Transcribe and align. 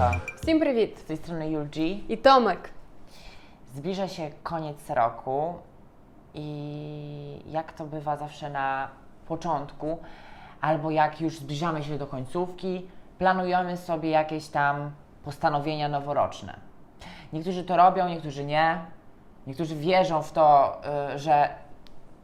Siemanko, 0.00 0.20
Всім 0.42 0.60
привіт! 0.60 0.98
z 0.98 1.02
tej 1.02 1.16
strony 1.16 1.50
Jul 1.50 1.66
G. 1.66 2.00
І 2.08 2.16
Томик. 2.16 2.70
Zbliża 3.74 4.08
się 4.08 4.30
koniec 4.42 4.90
roku 4.90 5.54
i 6.34 7.42
jak 7.50 7.72
to 7.72 7.84
bywa 7.84 8.16
zawsze 8.16 8.50
na 8.50 8.88
początku, 9.28 9.98
albo 10.60 10.90
jak 10.90 11.20
już 11.20 11.38
zbliżamy 11.38 11.82
się 11.82 11.98
do 11.98 12.06
końcówki, 12.06 12.86
planujemy 13.18 13.76
sobie 13.76 14.10
jakieś 14.10 14.48
tam 14.48 14.90
postanowienia 15.24 15.88
noworoczne. 15.88 16.56
Niektórzy 17.32 17.64
to 17.64 17.76
robią, 17.76 18.08
niektórzy 18.08 18.44
nie. 18.44 18.78
Niektórzy 19.46 19.76
wierzą 19.76 20.22
w 20.22 20.32
to, 20.32 20.78
y, 21.14 21.18
że 21.18 21.48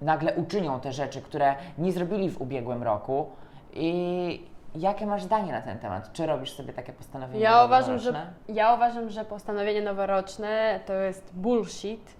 nagle 0.01 0.35
uczynią 0.35 0.81
te 0.81 0.93
rzeczy, 0.93 1.23
które 1.23 1.55
nie 1.79 1.93
zrobili 1.93 2.31
w 2.31 2.41
ubiegłym 2.41 2.83
roku. 2.83 3.31
I 3.73 4.53
jakie 4.76 5.06
masz 5.06 5.24
zdanie 5.24 5.52
na 5.52 5.62
ten 5.62 5.80
temat? 5.80 6.14
Czy 6.14 6.26
robisz 6.26 6.52
sobie 6.54 6.74
takie 6.74 6.94
postanowienia 6.94 7.50
Ja 7.50 7.66
uważam, 7.66 8.00
że, 8.00 8.12
noworoczne? 8.12 8.54
ja 8.56 8.74
uważam, 8.74 9.10
że 9.10 9.26
postanowienie 9.26 9.82
noworoczne 9.82 10.80
to 10.86 10.94
jest 10.94 11.32
bullshit, 11.34 12.16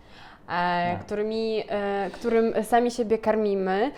e, 0.50 0.98
którymi, 0.98 1.64
e, 1.70 2.10
którym 2.10 2.64
sami 2.64 2.92
siebie 2.92 3.18
karmimy, 3.18 3.92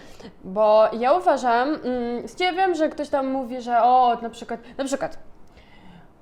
bo 0.43 0.89
ja 0.93 1.13
uważam, 1.13 1.69
mm, 1.69 2.23
ja 2.39 2.53
wiem, 2.53 2.75
że 2.75 2.89
ktoś 2.89 3.09
tam 3.09 3.27
mówi, 3.27 3.61
że 3.61 3.83
o, 3.83 4.17
na 4.21 4.29
przykład, 4.29 4.59
na 4.77 4.85
przykład 4.85 5.17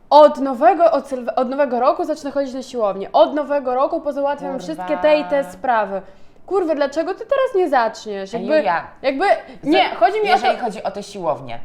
od 0.10 0.40
nowego, 0.40 0.92
od, 0.92 1.10
od 1.36 1.50
nowego 1.50 1.80
roku 1.80 2.04
zacznę 2.04 2.32
chodzić 2.32 2.54
na 2.54 2.62
siłownię, 2.64 3.12
od 3.12 3.34
nowego 3.34 3.76
roku 3.76 4.02
pozałatwiam 4.02 4.52
Kurwa. 4.52 4.64
wszystkie 4.64 4.98
te 4.98 5.20
i 5.20 5.26
te 5.26 5.44
sprawy. 5.44 6.02
Kurwa, 6.46 6.76
dlaczego 6.76 7.14
ty 7.14 7.20
teraz 7.20 7.56
nie 7.56 7.70
zaczniesz? 7.70 8.34
Jakby, 8.34 8.56
Julia, 8.58 8.88
jakby 9.02 9.26
nie, 9.64 9.90
chodzi 9.96 10.14
mi 10.24 10.24
o 10.24 10.26
to, 10.26 10.32
Jeżeli 10.32 10.58
chodzi 10.58 10.84
o 10.84 10.92
te 10.92 11.04
siłownie, 11.04 11.60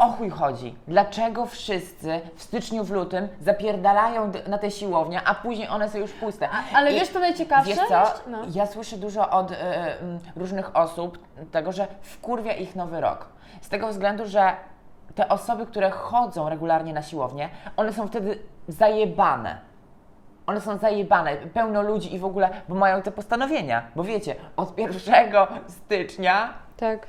o 0.00 0.08
chuj 0.12 0.30
chodzi. 0.30 0.74
Dlaczego 0.88 1.46
wszyscy 1.46 2.20
w 2.34 2.42
styczniu, 2.42 2.84
w 2.84 2.90
lutym 2.90 3.28
zapierdalają 3.40 4.30
d- 4.30 4.42
na 4.48 4.58
te 4.58 4.70
siłownie, 4.70 5.20
a 5.24 5.34
później 5.34 5.68
one 5.68 5.88
są 5.88 5.98
już 5.98 6.12
puste? 6.12 6.48
ale 6.74 6.92
I 6.92 6.94
wiesz 6.94 7.08
co 7.08 7.18
najciekawsze? 7.20 7.70
Wiesz 7.74 7.88
co? 7.88 8.02
No. 8.26 8.38
Ja 8.54 8.66
słyszę 8.66 8.96
dużo 8.96 9.30
od 9.30 9.50
y, 9.50 9.54
y, 9.54 9.58
różnych 10.36 10.76
osób 10.76 11.18
tego, 11.52 11.72
że 11.72 11.86
wkurwia 12.02 12.52
ich 12.52 12.76
nowy 12.76 13.00
rok. 13.00 13.26
Z 13.60 13.68
tego 13.68 13.88
względu, 13.88 14.26
że 14.26 14.52
te 15.14 15.28
osoby, 15.28 15.66
które 15.66 15.90
chodzą 15.90 16.48
regularnie 16.48 16.92
na 16.92 17.02
siłownię, 17.02 17.48
one 17.76 17.92
są 17.92 18.06
wtedy 18.08 18.38
zajebane. 18.68 19.58
One 20.46 20.60
są 20.60 20.76
zajebane, 20.76 21.36
pełno 21.36 21.82
ludzi 21.82 22.14
i 22.14 22.18
w 22.18 22.24
ogóle, 22.24 22.50
bo 22.68 22.74
mają 22.74 23.02
te 23.02 23.10
postanowienia. 23.10 23.82
Bo 23.96 24.04
wiecie, 24.04 24.34
od 24.56 24.78
1 24.78 24.96
stycznia 25.68 26.54
Tak. 26.76 27.06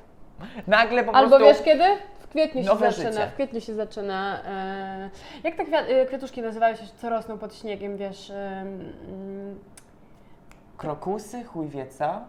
nagle 0.68 1.04
po 1.04 1.16
Albo 1.16 1.30
prostu... 1.38 1.46
wiesz 1.46 1.62
kiedy? 1.66 1.84
Kwietniu 2.32 2.64
się 2.64 2.78
zaczyna. 2.78 3.12
życie. 3.12 3.28
W 3.28 3.34
kwietniu 3.34 3.62
się 3.62 3.74
zaczyna. 3.74 4.44
E, 4.46 5.10
jak 5.44 5.56
te 5.56 5.64
e, 5.64 6.06
kwiatuszki 6.06 6.42
nazywają 6.42 6.76
się, 6.76 6.84
co 7.02 7.10
rosną 7.10 7.38
pod 7.38 7.56
śniegiem, 7.56 7.98
wiesz? 7.98 8.30
E, 8.30 8.62
mm, 8.62 9.60
Krokusy, 10.78 11.44
chuj 11.44 11.68
wie 11.68 11.88
co, 11.88 12.22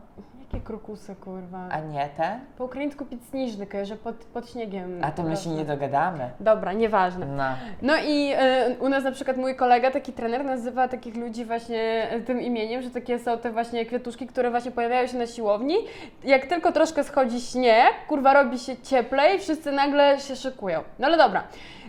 jakie 0.52 0.66
krokusy, 0.66 1.16
kurwa. 1.16 1.68
a 1.70 1.80
nie 1.80 2.08
te. 2.16 2.38
Po 2.58 2.64
ukraińsku 2.64 3.04
picsniżny, 3.04 3.66
że 3.82 3.96
pod, 3.96 4.16
pod 4.16 4.50
śniegiem. 4.50 4.98
A 5.04 5.10
to 5.10 5.22
my 5.22 5.36
się 5.36 5.50
nie 5.50 5.64
dogadamy. 5.64 6.30
Dobra, 6.40 6.72
nieważne. 6.72 7.26
No. 7.26 7.44
No 7.82 7.96
i 7.96 8.32
e, 8.36 8.76
u 8.80 8.88
nas 8.88 9.04
na 9.04 9.12
przykład 9.12 9.36
mój 9.36 9.56
kolega, 9.56 9.90
taki 9.90 10.12
trener, 10.12 10.44
nazywa 10.44 10.88
takich 10.88 11.16
ludzi 11.16 11.44
właśnie 11.44 12.10
e, 12.10 12.20
tym 12.20 12.40
imieniem, 12.40 12.82
że 12.82 12.90
takie 12.90 13.18
są 13.18 13.38
te 13.38 13.50
właśnie 13.50 13.86
kwiatuszki, 13.86 14.26
które 14.26 14.50
właśnie 14.50 14.70
pojawiają 14.70 15.06
się 15.06 15.18
na 15.18 15.26
siłowni. 15.26 15.76
Jak 16.24 16.46
tylko 16.46 16.72
troszkę 16.72 17.04
schodzi 17.04 17.40
śnieg, 17.40 17.92
kurwa 18.08 18.32
robi 18.32 18.58
się 18.58 18.76
cieplej, 18.76 19.38
wszyscy 19.38 19.72
nagle 19.72 20.20
się 20.20 20.36
szykują. 20.36 20.82
No 20.98 21.06
ale 21.06 21.16
dobra. 21.16 21.42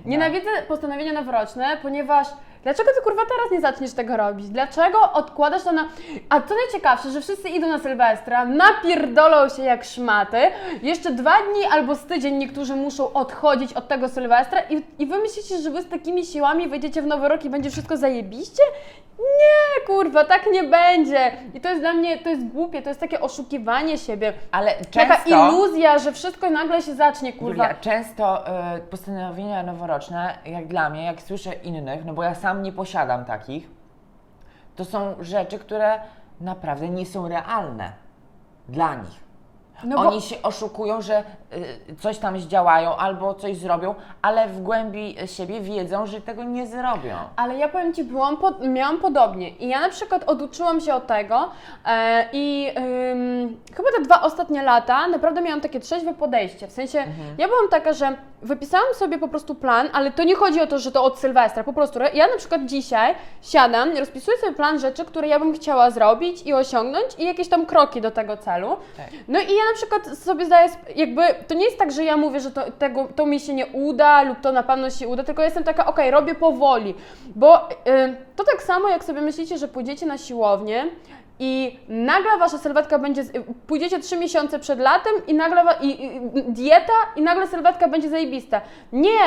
Nienawidzę 0.06 0.50
postanowienia 0.68 1.14
noworoczne, 1.14 1.78
ponieważ 1.82 2.28
Dlaczego 2.64 2.90
ty 2.96 3.02
kurwa 3.04 3.22
teraz 3.22 3.52
nie 3.52 3.62
zaczniesz 3.62 3.94
tego 3.94 4.18
robić? 4.18 4.50
Dlaczego 4.50 5.12
odkładasz 5.14 5.64
to 5.64 5.72
na. 5.72 5.88
A 6.30 6.42
co 6.42 6.56
najciekawsze, 6.56 7.12
że 7.12 7.22
wszyscy 7.22 7.50
idą 7.50 7.68
na 7.68 7.80
Sylwestra, 7.80 8.46
napierdolą 8.46 9.50
się 9.50 9.64
jak 9.64 9.84
szmaty, 9.84 10.38
jeszcze 10.82 11.12
dwa 11.12 11.34
dni 11.52 11.66
albo 11.72 11.96
z 11.96 12.06
tydzień 12.06 12.36
niektórzy 12.36 12.76
muszą 12.76 13.14
odchodzić 13.14 13.74
od 13.74 13.88
tego 13.88 14.10
Sylwestra 14.10 14.60
i, 14.70 14.84
i 15.00 15.06
wy 15.06 15.18
myślicie, 15.18 15.58
że 15.58 15.70
wy 15.70 15.82
z 15.82 15.90
takimi 15.90 16.26
siłami 16.26 16.68
wejdziecie 16.68 17.02
w 17.02 17.06
nowy 17.06 17.28
rok 17.28 17.46
i 17.46 17.50
będzie 17.50 17.70
wszystko 17.70 17.98
zajebiście? 17.98 18.64
Nie, 19.20 19.86
kurwa, 19.88 20.26
tak 20.26 20.46
nie 20.52 20.64
będzie. 20.64 21.32
I 21.54 21.62
to 21.62 21.70
jest 21.70 21.82
dla 21.82 21.94
mnie, 21.94 22.18
to 22.18 22.30
jest 22.30 22.48
głupie, 22.48 22.82
to 22.82 22.90
jest 22.90 23.00
takie 23.00 23.22
oszukiwanie 23.22 23.98
siebie. 23.98 24.34
Ale 24.52 24.72
Taka 24.94 25.16
często... 25.18 25.30
iluzja, 25.30 26.00
że 26.00 26.12
wszystko 26.12 26.50
nagle 26.50 26.82
się 26.82 26.94
zacznie, 26.96 27.34
kurwa. 27.34 27.64
Julia, 27.64 27.80
często 27.82 28.44
y, 28.78 28.80
postanowienia 28.80 29.64
noworoczne, 29.64 30.38
jak 30.46 30.68
dla 30.68 30.90
mnie, 30.90 31.06
jak 31.06 31.22
słyszę 31.22 31.54
innych, 31.54 32.06
no 32.06 32.14
bo 32.14 32.24
ja 32.24 32.36
sam 32.54 32.64
nie 32.64 32.72
posiadam 32.72 33.26
takich, 33.26 33.70
to 34.76 34.86
są 34.86 35.16
rzeczy, 35.20 35.60
które 35.60 36.00
naprawdę 36.42 36.90
nie 36.90 37.06
są 37.06 37.28
realne 37.28 37.94
dla 38.70 38.96
nich. 38.96 39.24
No 39.84 39.96
bo- 39.98 40.10
Oni 40.10 40.22
się 40.22 40.36
oszukują, 40.44 41.02
że 41.02 41.24
y, 41.90 41.96
coś 42.00 42.18
tam 42.18 42.40
zdziałają 42.40 42.96
albo 42.96 43.34
coś 43.34 43.58
zrobią, 43.58 43.96
ale 44.22 44.48
w 44.48 44.62
głębi 44.62 45.16
siebie 45.26 45.62
wiedzą, 45.62 46.06
że 46.06 46.22
tego 46.22 46.44
nie 46.44 46.68
zrobią. 46.68 47.16
Ale 47.36 47.56
ja 47.58 47.70
powiem 47.70 47.94
Ci, 47.94 48.04
byłam 48.04 48.38
po, 48.38 48.52
miałam 48.68 49.00
podobnie 49.00 49.50
i 49.50 49.68
ja 49.68 49.82
na 49.82 49.90
przykład 49.90 50.24
oduczyłam 50.30 50.82
się 50.82 50.94
od 50.94 51.08
tego 51.08 51.50
e, 51.86 52.26
i 52.34 52.72
chyba 53.76 53.90
te 53.98 54.02
dwa 54.04 54.22
ostatnie 54.22 54.64
lata 54.64 55.08
naprawdę 55.08 55.42
miałam 55.42 55.62
takie 55.62 55.80
trzeźwe 55.80 56.14
podejście, 56.14 56.68
w 56.68 56.72
sensie 56.72 57.04
ja 57.38 57.48
byłam 57.48 57.70
taka, 57.70 57.94
że 57.94 58.16
wypisałam 58.42 58.94
sobie 58.94 59.18
po 59.20 59.28
prostu 59.28 59.56
plan, 59.56 59.90
ale 59.94 60.12
to 60.12 60.24
nie 60.24 60.36
chodzi 60.36 60.62
o 60.62 60.68
to, 60.68 60.80
że 60.80 60.92
to 60.92 61.04
od 61.04 61.20
Sylwestra, 61.20 61.64
po 61.64 61.74
prostu 61.74 62.00
ja 62.14 62.28
na 62.28 62.38
przykład 62.38 62.66
dzisiaj 62.66 63.16
siadam, 63.42 63.98
rozpisuję 63.98 64.38
sobie 64.38 64.54
plan 64.54 64.80
rzeczy, 64.80 65.06
które 65.06 65.28
ja 65.28 65.40
bym 65.40 65.54
chciała 65.54 65.92
zrobić 65.92 66.42
i 66.46 66.54
osiągnąć 66.54 67.06
i 67.18 67.26
jakieś 67.26 67.50
tam 67.50 67.66
kroki 67.66 68.02
do 68.02 68.12
tego 68.12 68.38
celu. 68.38 68.78
Tak. 68.98 69.08
No 69.28 69.40
i 69.40 69.48
ja 69.56 69.63
na 69.72 69.74
przykład 69.78 70.18
sobie 70.18 70.46
zdaję, 70.46 70.70
jakby, 70.96 71.22
to 71.48 71.54
nie 71.54 71.66
jest 71.66 71.78
tak, 71.78 71.92
że 71.92 72.04
ja 72.04 72.18
mówię, 72.18 72.40
że 72.40 72.52
to, 72.52 72.72
tego, 72.72 73.08
to 73.16 73.26
mi 73.26 73.40
się 73.40 73.54
nie 73.54 73.68
uda 73.68 74.24
lub 74.24 74.42
to 74.42 74.52
na 74.52 74.64
pewno 74.64 74.90
się 74.90 75.08
uda, 75.08 75.24
tylko 75.24 75.44
jestem 75.44 75.64
taka, 75.64 75.86
okej, 75.86 76.12
robię 76.12 76.36
powoli, 76.36 76.96
bo 77.36 77.70
y, 77.70 77.74
to 78.36 78.44
tak 78.44 78.64
samo 78.64 78.90
jak 78.90 79.04
sobie 79.04 79.22
myślicie, 79.22 79.58
że 79.58 79.68
pójdziecie 79.68 80.06
na 80.06 80.18
siłownię 80.18 80.86
i 81.40 81.80
nagle 81.88 82.38
wasza 82.38 82.58
sylwetka 82.58 83.00
będzie, 83.00 83.24
pójdziecie 83.68 84.00
trzy 84.00 84.18
miesiące 84.18 84.60
przed 84.60 84.80
latem 84.80 85.14
i 85.28 85.34
nagle, 85.34 85.64
i, 85.82 86.06
i, 86.06 86.22
dieta 86.48 86.94
i 87.16 87.22
nagle 87.22 87.48
sylwetka 87.48 87.88
będzie 87.88 88.10
zajebista. 88.10 88.62
Nie, 88.92 89.20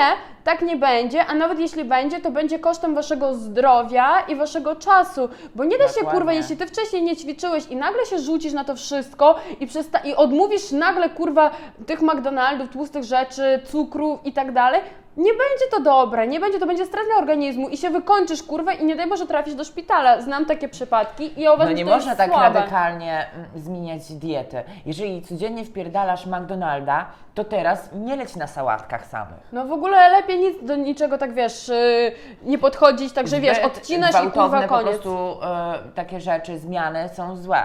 tak 0.45 0.63
nie 0.63 0.77
będzie, 0.77 1.27
a 1.27 1.35
nawet 1.35 1.59
jeśli 1.59 1.85
będzie, 1.85 2.21
to 2.21 2.31
będzie 2.31 2.59
kosztem 2.59 2.95
waszego 2.95 3.35
zdrowia 3.35 4.21
i 4.29 4.37
waszego 4.37 4.77
czasu, 4.77 5.29
bo 5.55 5.65
nie 5.65 5.79
da 5.79 5.89
się, 5.89 5.95
kurwa, 5.95 6.11
Dokładnie. 6.11 6.41
jeśli 6.41 6.57
ty 6.57 6.67
wcześniej 6.67 7.03
nie 7.03 7.17
ćwiczyłeś 7.17 7.67
i 7.67 7.77
nagle 7.77 8.07
się 8.07 8.19
rzucisz 8.19 8.53
na 8.53 8.65
to 8.65 8.77
wszystko 8.77 9.35
i, 9.61 9.69
i 10.09 10.15
odmówisz 10.15 10.73
nagle, 10.73 11.11
kurwa, 11.11 11.51
tych 11.87 12.03
McDonaldów, 12.03 12.69
tłustych 12.69 13.05
rzeczy, 13.05 13.61
cukrów 13.65 14.27
i 14.27 14.33
tak 14.33 14.53
dalej, 14.53 14.81
nie 15.17 15.31
będzie 15.33 15.65
to 15.71 15.81
dobre, 15.81 16.27
nie 16.27 16.41
będzie, 16.41 16.59
to 16.59 16.67
będzie 16.67 16.87
stres 16.87 17.07
dla 17.07 17.17
organizmu 17.17 17.69
i 17.69 17.77
się 17.77 17.91
wykończysz, 17.91 18.43
kurwa, 18.43 18.73
i 18.73 18.85
nie 18.85 18.97
daj 18.97 19.09
Boże 19.09 19.27
trafisz 19.27 19.55
do 19.55 19.65
szpitala. 19.65 20.21
Znam 20.21 20.47
takie 20.47 20.69
przypadki 20.69 21.41
i 21.41 21.43
ja 21.43 21.53
uważam, 21.53 21.73
No 21.73 21.79
nie 21.79 21.85
że 21.85 21.91
to 21.91 21.97
można 21.97 22.11
jest 22.11 22.19
tak 22.19 22.31
słabe. 22.31 22.59
radykalnie 22.61 23.27
mm, 23.35 23.49
zmieniać 23.57 24.13
diety. 24.13 24.63
Jeżeli 24.87 25.23
codziennie 25.23 25.65
wpierdalasz 25.65 26.27
McDonalda, 26.27 27.07
to 27.35 27.45
teraz 27.45 27.89
nie 27.93 28.17
leć 28.17 28.37
na 28.37 28.47
sałatkach 28.47 29.07
samych. 29.07 29.39
No 29.53 29.65
w 29.67 29.73
ogóle 29.73 30.09
lepiej 30.09 30.39
nic, 30.39 30.55
do 30.63 30.77
niczego 30.77 31.19
tak, 31.19 31.35
wiesz, 31.35 31.69
yy, 31.69 32.13
nie 32.43 32.59
podchodzić, 32.59 33.13
także 33.13 33.41
wiesz, 33.41 33.59
odcinasz 33.59 34.25
i 34.25 34.31
kurwa 34.31 34.63
po 34.63 34.69
koniec. 34.69 34.89
prostu 34.91 35.39
e, 35.43 35.75
takie 35.95 36.21
rzeczy, 36.21 36.59
zmiany 36.59 37.09
są 37.09 37.37
złe. 37.37 37.59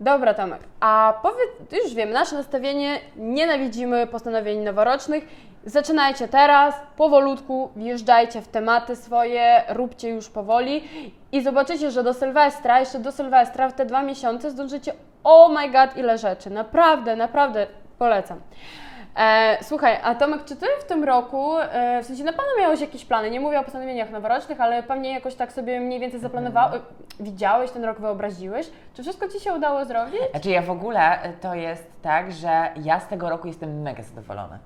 Dobra, 0.00 0.34
Tomek, 0.34 0.60
a 0.80 1.14
powiedz, 1.22 1.84
już 1.84 1.94
wiem, 1.94 2.10
nasze 2.10 2.36
nastawienie, 2.36 3.00
nienawidzimy 3.16 4.06
postanowień 4.06 4.58
noworocznych. 4.58 5.28
Zaczynajcie 5.66 6.28
teraz, 6.28 6.74
powolutku, 6.96 7.70
wjeżdżajcie 7.76 8.42
w 8.42 8.48
tematy 8.48 8.96
swoje, 8.96 9.62
róbcie 9.68 10.08
już 10.08 10.28
powoli 10.28 10.84
i 11.32 11.42
zobaczycie, 11.42 11.90
że 11.90 12.02
do 12.02 12.14
Sylwestra, 12.14 12.80
jeszcze 12.80 12.98
do 12.98 13.12
Sylwestra, 13.12 13.68
w 13.68 13.72
te 13.72 13.86
dwa 13.86 14.02
miesiące 14.02 14.50
zdążycie, 14.50 14.92
oh 15.24 15.54
my 15.54 15.70
god, 15.70 15.96
ile 15.96 16.18
rzeczy. 16.18 16.50
Naprawdę, 16.50 17.16
naprawdę 17.16 17.66
polecam. 17.98 18.40
E, 19.16 19.58
słuchaj, 19.62 19.98
a 20.02 20.14
Tomek, 20.14 20.44
czy 20.44 20.56
Ty 20.56 20.66
w 20.80 20.84
tym 20.84 21.04
roku, 21.04 21.58
e, 21.58 22.02
w 22.02 22.06
sensie 22.06 22.24
na 22.24 22.32
pewno 22.32 22.50
miałeś 22.60 22.80
jakieś 22.80 23.04
plany, 23.04 23.30
nie 23.30 23.40
mówię 23.40 23.60
o 23.60 23.64
postanowieniach 23.64 24.10
noworocznych, 24.10 24.60
ale 24.60 24.82
pewnie 24.82 25.12
jakoś 25.12 25.34
tak 25.34 25.52
sobie 25.52 25.80
mniej 25.80 26.00
więcej 26.00 26.20
zaplanowałeś, 26.20 26.82
widziałeś 27.20 27.70
ten 27.70 27.84
rok, 27.84 28.00
wyobraziłeś? 28.00 28.70
Czy 28.94 29.02
wszystko 29.02 29.28
Ci 29.28 29.40
się 29.40 29.52
udało 29.52 29.84
zrobić? 29.84 30.20
Znaczy 30.30 30.50
ja 30.50 30.62
w 30.62 30.70
ogóle 30.70 31.22
e, 31.22 31.32
to 31.32 31.54
jest 31.54 31.90
tak, 32.02 32.32
że 32.32 32.68
ja 32.82 33.00
z 33.00 33.08
tego 33.08 33.30
roku 33.30 33.46
jestem 33.46 33.82
mega 33.82 34.02
zadowolona. 34.02 34.58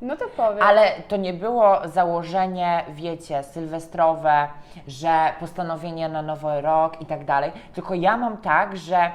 No 0.00 0.16
to 0.16 0.24
powiem. 0.36 0.62
Ale 0.62 0.92
to 1.08 1.16
nie 1.16 1.32
było 1.32 1.88
założenie, 1.88 2.84
wiecie, 2.88 3.42
sylwestrowe, 3.42 4.48
że 4.88 5.32
postanowienie 5.40 6.08
na 6.08 6.22
nowy 6.22 6.60
rok 6.60 7.00
i 7.00 7.06
tak 7.06 7.24
dalej. 7.24 7.52
Tylko 7.74 7.94
ja 7.94 8.16
mam 8.16 8.36
tak, 8.36 8.76
że 8.76 9.10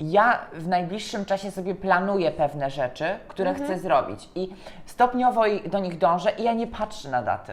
ja 0.00 0.38
w 0.52 0.68
najbliższym 0.68 1.24
czasie 1.24 1.50
sobie 1.50 1.74
planuję 1.74 2.30
pewne 2.30 2.70
rzeczy, 2.70 3.04
które 3.28 3.54
chcę 3.54 3.78
zrobić 3.78 4.28
i 4.34 4.48
stopniowo 4.86 5.42
do 5.66 5.78
nich 5.78 5.98
dążę 5.98 6.30
i 6.30 6.42
ja 6.42 6.52
nie 6.52 6.66
patrzę 6.66 7.10
na 7.10 7.22
daty. 7.22 7.52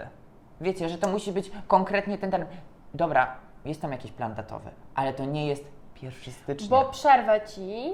Wiecie, 0.62 0.90
że 0.90 0.98
to 0.98 1.08
musi 1.10 1.32
być 1.32 1.52
konkretnie 1.68 2.18
ten 2.18 2.32
termin. 2.32 2.50
Dobra, 2.94 3.36
jest 3.66 3.82
tam 3.82 3.92
jakiś 3.92 4.12
plan 4.12 4.34
datowy, 4.36 4.70
ale 4.96 5.14
to 5.14 5.26
nie 5.26 5.48
jest 5.48 5.66
1 6.02 6.34
stycznia. 6.34 6.70
Bo 6.70 6.86
przerwę 6.86 7.42
ci. 7.42 7.94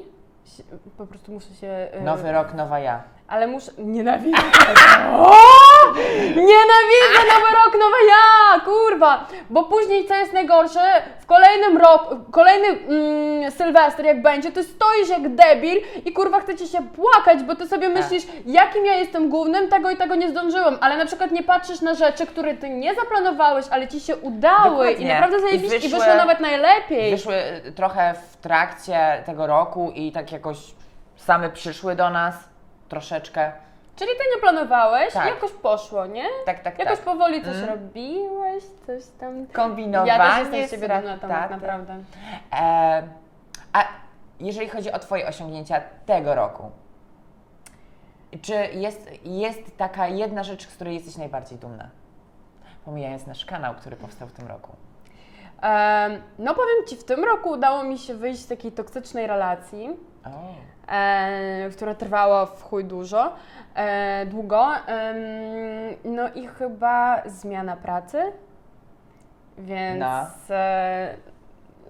Po 0.97 1.05
prostu 1.07 1.31
muszę 1.31 1.53
się. 1.53 1.87
y, 1.99 2.01
Nowy 2.01 2.31
rok, 2.31 2.53
nowa 2.53 2.79
ja. 2.79 3.03
Ale 3.31 3.47
muszę. 3.47 3.71
Nienawidzę. 3.77 4.37
O! 5.17 5.35
Nienawidzę 6.35 7.19
nowy 7.33 7.55
rok, 7.55 7.73
nowe 7.73 7.97
ja! 8.09 8.59
Kurwa! 8.65 9.27
Bo 9.49 9.63
później 9.63 10.07
co 10.07 10.13
jest 10.15 10.33
najgorsze? 10.33 10.79
W 11.19 11.25
kolejnym 11.25 11.77
roku, 11.77 12.15
kolejny 12.31 12.67
mm, 12.67 13.51
Sylwester 13.51 14.05
jak 14.05 14.21
będzie, 14.21 14.51
ty 14.51 14.63
stoisz 14.63 15.09
jak 15.09 15.35
debil 15.35 15.81
i 16.05 16.13
kurwa 16.13 16.39
chcecie 16.39 16.67
się 16.67 16.77
płakać, 16.83 17.43
bo 17.43 17.55
ty 17.55 17.67
sobie 17.67 17.89
myślisz, 17.89 18.23
jakim 18.45 18.85
ja 18.85 18.93
jestem 18.95 19.29
głównym, 19.29 19.69
tego 19.69 19.89
i 19.89 19.97
tego 19.97 20.15
nie 20.15 20.29
zdążyłem. 20.29 20.77
Ale 20.81 20.97
na 20.97 21.05
przykład 21.05 21.31
nie 21.31 21.43
patrzysz 21.43 21.81
na 21.81 21.93
rzeczy, 21.93 22.25
które 22.25 22.53
ty 22.53 22.69
nie 22.69 22.95
zaplanowałeś, 22.95 23.65
ale 23.71 23.87
ci 23.87 23.99
się 23.99 24.17
udały 24.17 24.87
i 24.87 24.89
Dokładnie. 24.95 25.13
naprawdę 25.13 25.37
I 25.37 25.41
zajebiście 25.41 25.77
i 25.77 25.79
wyszły- 25.79 25.99
wyszło 25.99 26.15
nawet 26.15 26.39
najlepiej. 26.39 27.11
Wyszły 27.11 27.35
y, 27.65 27.71
trochę 27.71 28.13
w 28.31 28.37
trakcie 28.37 29.23
tego 29.25 29.47
roku 29.47 29.91
i 29.95 30.11
tak 30.11 30.31
jakoś 30.31 30.57
same 31.15 31.49
przyszły 31.49 31.95
do 31.95 32.09
nas 32.09 32.50
troszeczkę. 32.91 33.51
Czyli 33.95 34.11
ty 34.11 34.23
nie 34.35 34.41
planowałeś, 34.41 35.13
Tak. 35.13 35.25
jakoś 35.25 35.51
poszło, 35.51 36.05
nie? 36.05 36.25
Tak, 36.45 36.59
tak, 36.59 36.79
Jakoś 36.79 36.95
tak. 36.95 37.05
powoli 37.05 37.43
coś 37.43 37.55
Mm. 37.55 37.69
robiłeś, 37.69 38.63
coś 38.87 39.03
tam. 39.19 39.47
Kombinowanie. 39.47 40.11
Ja 40.11 40.45
też 40.45 40.53
jestem 40.53 40.79
z 40.79 40.83
Tomek, 40.83 41.19
tak, 41.21 41.29
tak. 41.29 41.51
naprawdę. 41.51 41.95
E, 42.53 43.03
a 43.73 43.83
jeżeli 44.39 44.69
chodzi 44.69 44.91
o 44.91 44.99
Twoje 44.99 45.27
osiągnięcia 45.27 45.81
tego 46.05 46.35
roku, 46.35 46.71
czy 48.41 48.53
jest, 48.73 49.09
jest 49.23 49.77
taka 49.77 50.07
jedna 50.07 50.43
rzecz, 50.43 50.67
z 50.67 50.75
której 50.75 50.93
jesteś 50.93 51.17
najbardziej 51.17 51.57
dumna? 51.57 51.89
Pomijając 52.85 53.27
nasz 53.27 53.45
kanał, 53.45 53.75
który 53.75 53.95
powstał 53.95 54.27
w 54.27 54.31
tym 54.33 54.47
roku. 54.47 54.71
Em, 55.61 56.21
no 56.39 56.55
powiem 56.55 56.85
Ci, 56.87 56.95
w 56.95 57.03
tym 57.03 57.23
roku 57.23 57.49
udało 57.49 57.83
mi 57.83 57.97
się 57.97 58.13
wyjść 58.13 58.41
z 58.41 58.47
takiej 58.47 58.71
toksycznej 58.71 59.27
relacji, 59.27 59.89
O. 60.25 60.29
e, 60.91 61.69
która 61.71 61.95
trwała 61.95 62.45
w 62.45 62.63
chuj 62.63 62.85
dużo, 62.85 63.33
e, 63.75 64.25
długo. 64.25 64.67
Em, 64.87 65.15
no 66.05 66.29
i 66.35 66.47
chyba 66.47 67.21
zmiana 67.25 67.75
pracy, 67.77 68.21
więc 69.57 69.99
No. 69.99 70.25
e, 70.55 71.15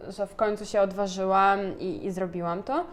że 0.08 0.28
w 0.28 0.36
końcu 0.36 0.66
się 0.66 0.82
odważyłam 0.82 1.80
i, 1.80 2.06
i 2.06 2.12
zrobiłam 2.12 2.64
to. 2.64 2.86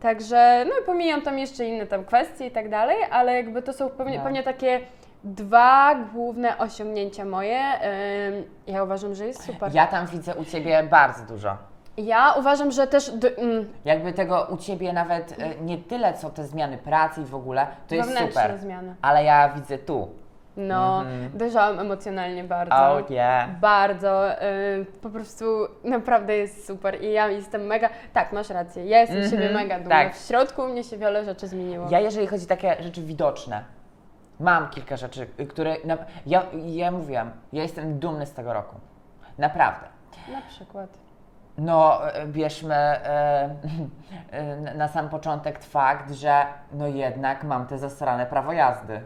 Także, 0.00 0.64
no 0.68 0.72
i 0.82 0.86
pomijam 0.86 1.22
tam 1.22 1.38
jeszcze 1.38 1.64
inne 1.64 1.86
tam 1.86 2.04
kwestie 2.04 2.46
i 2.46 2.50
tak 2.50 2.68
dalej, 2.68 2.96
ale 3.10 3.34
jakby 3.34 3.62
to 3.62 3.72
są 3.72 3.88
pewnie, 3.90 4.18
No. 4.18 4.24
pewnie 4.24 4.42
takie 4.42 4.80
dwa 5.24 5.94
główne 5.94 6.58
osiągnięcia 6.58 7.24
moje. 7.24 7.60
Ja 8.66 8.82
uważam, 8.84 9.14
że 9.14 9.26
jest 9.26 9.44
super. 9.44 9.74
Ja 9.74 9.86
tam 9.86 10.06
widzę 10.06 10.34
u 10.34 10.44
Ciebie 10.44 10.82
bardzo 10.82 11.24
dużo. 11.26 11.56
Ja 11.96 12.34
uważam, 12.38 12.70
że 12.72 12.86
też 12.86 13.10
d- 13.10 13.36
mm, 13.36 13.72
Jakby 13.84 14.12
tego 14.12 14.46
u 14.50 14.56
Ciebie 14.56 14.92
nawet 14.92 15.34
e, 15.38 15.54
nie 15.60 15.78
tyle, 15.78 16.14
co 16.14 16.30
te 16.30 16.44
zmiany 16.44 16.78
pracy 16.78 17.20
i 17.22 17.24
w 17.24 17.34
ogóle, 17.34 17.66
to 17.88 17.94
jest 17.94 18.08
wewnętrzne 18.08 18.42
super. 18.42 18.58
zmiany. 18.58 18.94
Ale 19.02 19.24
ja 19.24 19.48
widzę 19.48 19.78
tu. 19.78 20.08
No, 20.56 21.00
Mhm. 21.00 21.30
dojrzałam 21.38 21.80
emocjonalnie 21.80 22.44
bardzo. 22.44 22.74
Oh 22.76 23.02
yeah. 23.10 23.50
Bardzo, 23.60 24.42
y, 24.42 24.86
po 25.02 25.10
prostu 25.10 25.44
naprawdę 25.84 26.36
jest 26.36 26.66
super 26.66 27.02
i 27.02 27.12
ja 27.12 27.28
jestem 27.28 27.62
mega, 27.66 27.88
tak, 28.12 28.32
masz 28.32 28.50
rację, 28.50 28.86
ja 28.86 29.00
jestem 29.00 29.24
z 29.24 29.30
siebie 29.30 29.46
Mhm, 29.46 29.62
mega 29.62 29.78
dumna. 29.78 29.90
tak. 29.96 30.14
W 30.16 30.26
środku 30.26 30.62
u 30.62 30.68
mnie 30.68 30.84
się 30.84 30.96
wiele 30.98 31.24
rzeczy 31.24 31.48
zmieniło. 31.48 31.86
Ja 31.90 32.00
jeżeli 32.00 32.26
chodzi 32.26 32.44
o 32.44 32.48
takie 32.48 32.76
rzeczy 32.82 33.02
widoczne, 33.02 33.64
mam 34.40 34.68
kilka 34.70 34.96
rzeczy, 34.96 35.26
y, 35.40 35.46
które... 35.46 35.76
Na, 35.84 35.96
ja, 36.26 36.42
ja 36.66 36.90
mówiłam, 36.90 37.30
ja 37.52 37.62
jestem 37.62 37.98
dumny 37.98 38.26
z 38.26 38.32
tego 38.32 38.52
roku. 38.52 38.76
Naprawdę. 39.38 39.86
Na 40.32 40.42
przykład. 40.42 40.88
No, 41.58 42.12
e, 42.12 42.26
bierzmy 42.26 42.74
e, 42.74 43.50
e, 44.30 44.74
na 44.74 44.88
sam 44.88 45.08
początek 45.08 45.64
fakt, 45.64 46.12
że 46.12 46.44
no 46.72 46.86
jednak 46.86 47.44
mam 47.44 47.66
te 47.66 47.78
zasrane 47.78 48.26
prawo 48.26 48.52
jazdy. 48.52 49.00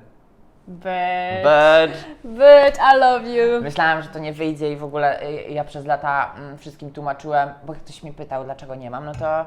Bitch, 0.69 1.43
But... 1.43 1.91
bitch, 2.25 2.79
I 2.95 2.99
love 2.99 3.29
you. 3.29 3.63
Myślałam, 3.63 4.03
że 4.03 4.09
to 4.09 4.19
nie 4.19 4.33
wyjdzie 4.33 4.73
i 4.73 4.77
w 4.77 4.85
ogóle 4.85 5.23
y, 5.23 5.33
ja 5.49 5.65
przez 5.65 5.87
lata 5.87 6.35
mm, 6.37 6.59
wszystkim 6.59 6.91
tłumaczyłem, 6.91 7.51
bo 7.65 7.73
ktoś 7.73 8.03
mnie 8.03 8.13
pytał, 8.13 8.45
dlaczego 8.45 8.75
nie 8.75 8.91
mam, 8.91 9.05
no 9.05 9.13
to 9.13 9.45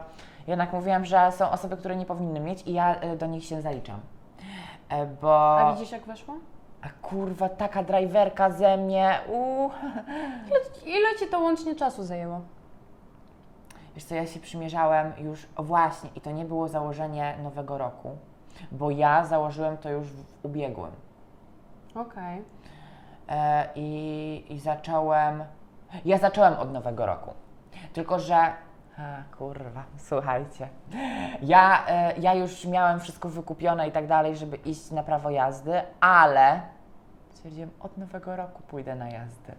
jednak 0.47 0.73
mówiłam, 0.73 1.05
że 1.05 1.31
są 1.31 1.51
osoby, 1.51 1.77
które 1.77 1.95
nie 1.95 2.05
powinny 2.05 2.39
mieć 2.39 2.67
i 2.67 2.73
ja 2.73 3.03
y, 3.03 3.17
do 3.17 3.25
nich 3.25 3.45
się 3.45 3.61
zaliczam. 3.61 3.99
E, 4.89 5.05
Bo... 5.05 5.59
A 5.59 5.73
widzisz 5.73 5.91
jak 5.91 6.05
weszło? 6.05 6.35
A 6.81 6.87
kurwa, 7.01 7.49
taka 7.49 7.83
driverka 7.83 8.49
ze 8.49 8.77
mnie, 8.77 9.19
uuu. 9.27 9.71
Ile, 10.47 10.95
ile 10.97 11.19
Ci 11.19 11.27
to 11.27 11.39
łącznie 11.39 11.75
czasu 11.75 12.03
zajęło? 12.03 12.41
Wiesz 13.95 14.03
co, 14.03 14.15
ja 14.15 14.27
się 14.27 14.39
przymierzałem 14.39 15.13
już, 15.17 15.47
o 15.55 15.63
właśnie, 15.63 16.09
i 16.15 16.21
to 16.21 16.31
nie 16.31 16.45
było 16.45 16.67
założenie 16.67 17.37
nowego 17.43 17.77
roku, 17.77 18.17
bo 18.71 18.91
ja 18.91 19.25
założyłem 19.25 19.77
to 19.77 19.89
już 19.89 20.07
w 20.07 20.45
ubiegłym. 20.45 20.91
Okej. 21.95 22.41
E, 23.29 23.69
i, 23.75 24.45
I 24.49 24.59
zacząłem, 24.59 25.43
ja 26.05 26.17
zacząłem 26.17 26.53
od 26.53 26.73
nowego 26.73 27.05
roku, 27.05 27.33
tylko 27.93 28.19
że, 28.19 28.53
a 28.97 29.35
kurwa, 29.37 29.83
słuchajcie, 29.97 30.69
ja, 31.41 31.87
e, 31.87 32.13
ja 32.19 32.33
już 32.33 32.65
miałem 32.65 32.99
wszystko 32.99 33.29
wykupione 33.29 33.87
i 33.87 33.91
tak 33.91 34.07
dalej, 34.07 34.35
żeby 34.37 34.57
iść 34.57 34.91
na 34.91 35.03
prawo 35.03 35.29
jazdy, 35.29 35.81
ale 35.99 36.61
stwierdziłem, 37.29 37.71
od 37.79 37.97
nowego 37.97 38.35
roku 38.35 38.61
pójdę 38.61 38.95
na 38.95 39.09
jazdy. 39.09 39.53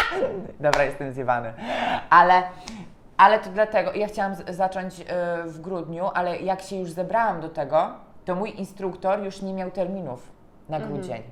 Dobra, 0.60 0.84
jestem 0.84 1.12
zjebany. 1.12 1.52
Ale, 2.10 2.42
ale 3.16 3.38
to 3.38 3.50
dlatego, 3.50 3.92
ja 3.94 4.06
chciałam 4.06 4.34
z- 4.34 4.50
zacząć 4.56 5.00
y, 5.00 5.04
w 5.44 5.60
grudniu, 5.60 6.10
ale 6.14 6.38
jak 6.38 6.62
się 6.62 6.76
już 6.76 6.90
zebrałam 6.90 7.40
do 7.40 7.48
tego, 7.48 7.90
to 8.24 8.34
mój 8.34 8.50
instruktor 8.60 9.22
już 9.24 9.42
nie 9.42 9.54
miał 9.54 9.70
terminów 9.70 10.32
na 10.68 10.76
Mhm. 10.76 10.94
grudzień, 10.94 11.22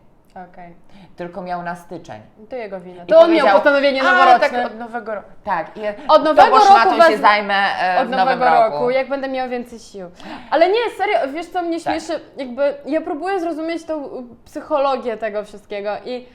Okej. 0.51 0.75
tylko 1.17 1.43
miał 1.43 1.63
na 1.63 1.77
styczeń. 1.77 2.21
To 2.51 2.57
jego 2.57 2.81
wina. 2.81 3.07
To 3.07 3.17
on 3.19 3.25
powiedział, 3.25 3.47
miał 3.47 3.55
postanowienie 3.55 4.01
"A, 4.03 4.05
noworoczne. 4.13 4.51
Tak, 4.51 4.67
od 4.67 4.79
nowego 4.79 5.15
roku. 5.15 5.29
Tak, 5.45 5.77
i 5.77 5.81
Od 6.09 6.25
nowego 6.25 6.59
to 6.59 6.65
szmatą 6.65 6.91
roku 6.91 7.03
się 7.03 7.13
was- 7.13 7.21
zajmę 7.21 7.55
e, 7.83 8.01
Od 8.01 8.09
w 8.09 8.11
nowego 8.11 8.45
roku. 8.45 8.71
roku. 8.73 8.91
jak 8.91 9.09
będę 9.09 9.29
miała 9.29 9.49
więcej 9.49 9.79
sił. 9.79 10.11
Ale 10.51 10.69
nie, 10.69 10.79
serio, 10.99 11.33
wiesz 11.35 11.47
co 11.47 11.63
mnie 11.63 11.81
Tak. 11.81 11.93
śmieszy? 11.93 12.21
Jakby 12.37 12.75
ja 12.87 13.01
próbuję 13.01 13.41
zrozumieć 13.41 13.85
tą 13.85 14.05
y, 14.05 14.09
psychologię 14.45 15.17
tego 15.17 15.45
wszystkiego 15.45 15.91
i 16.05 16.27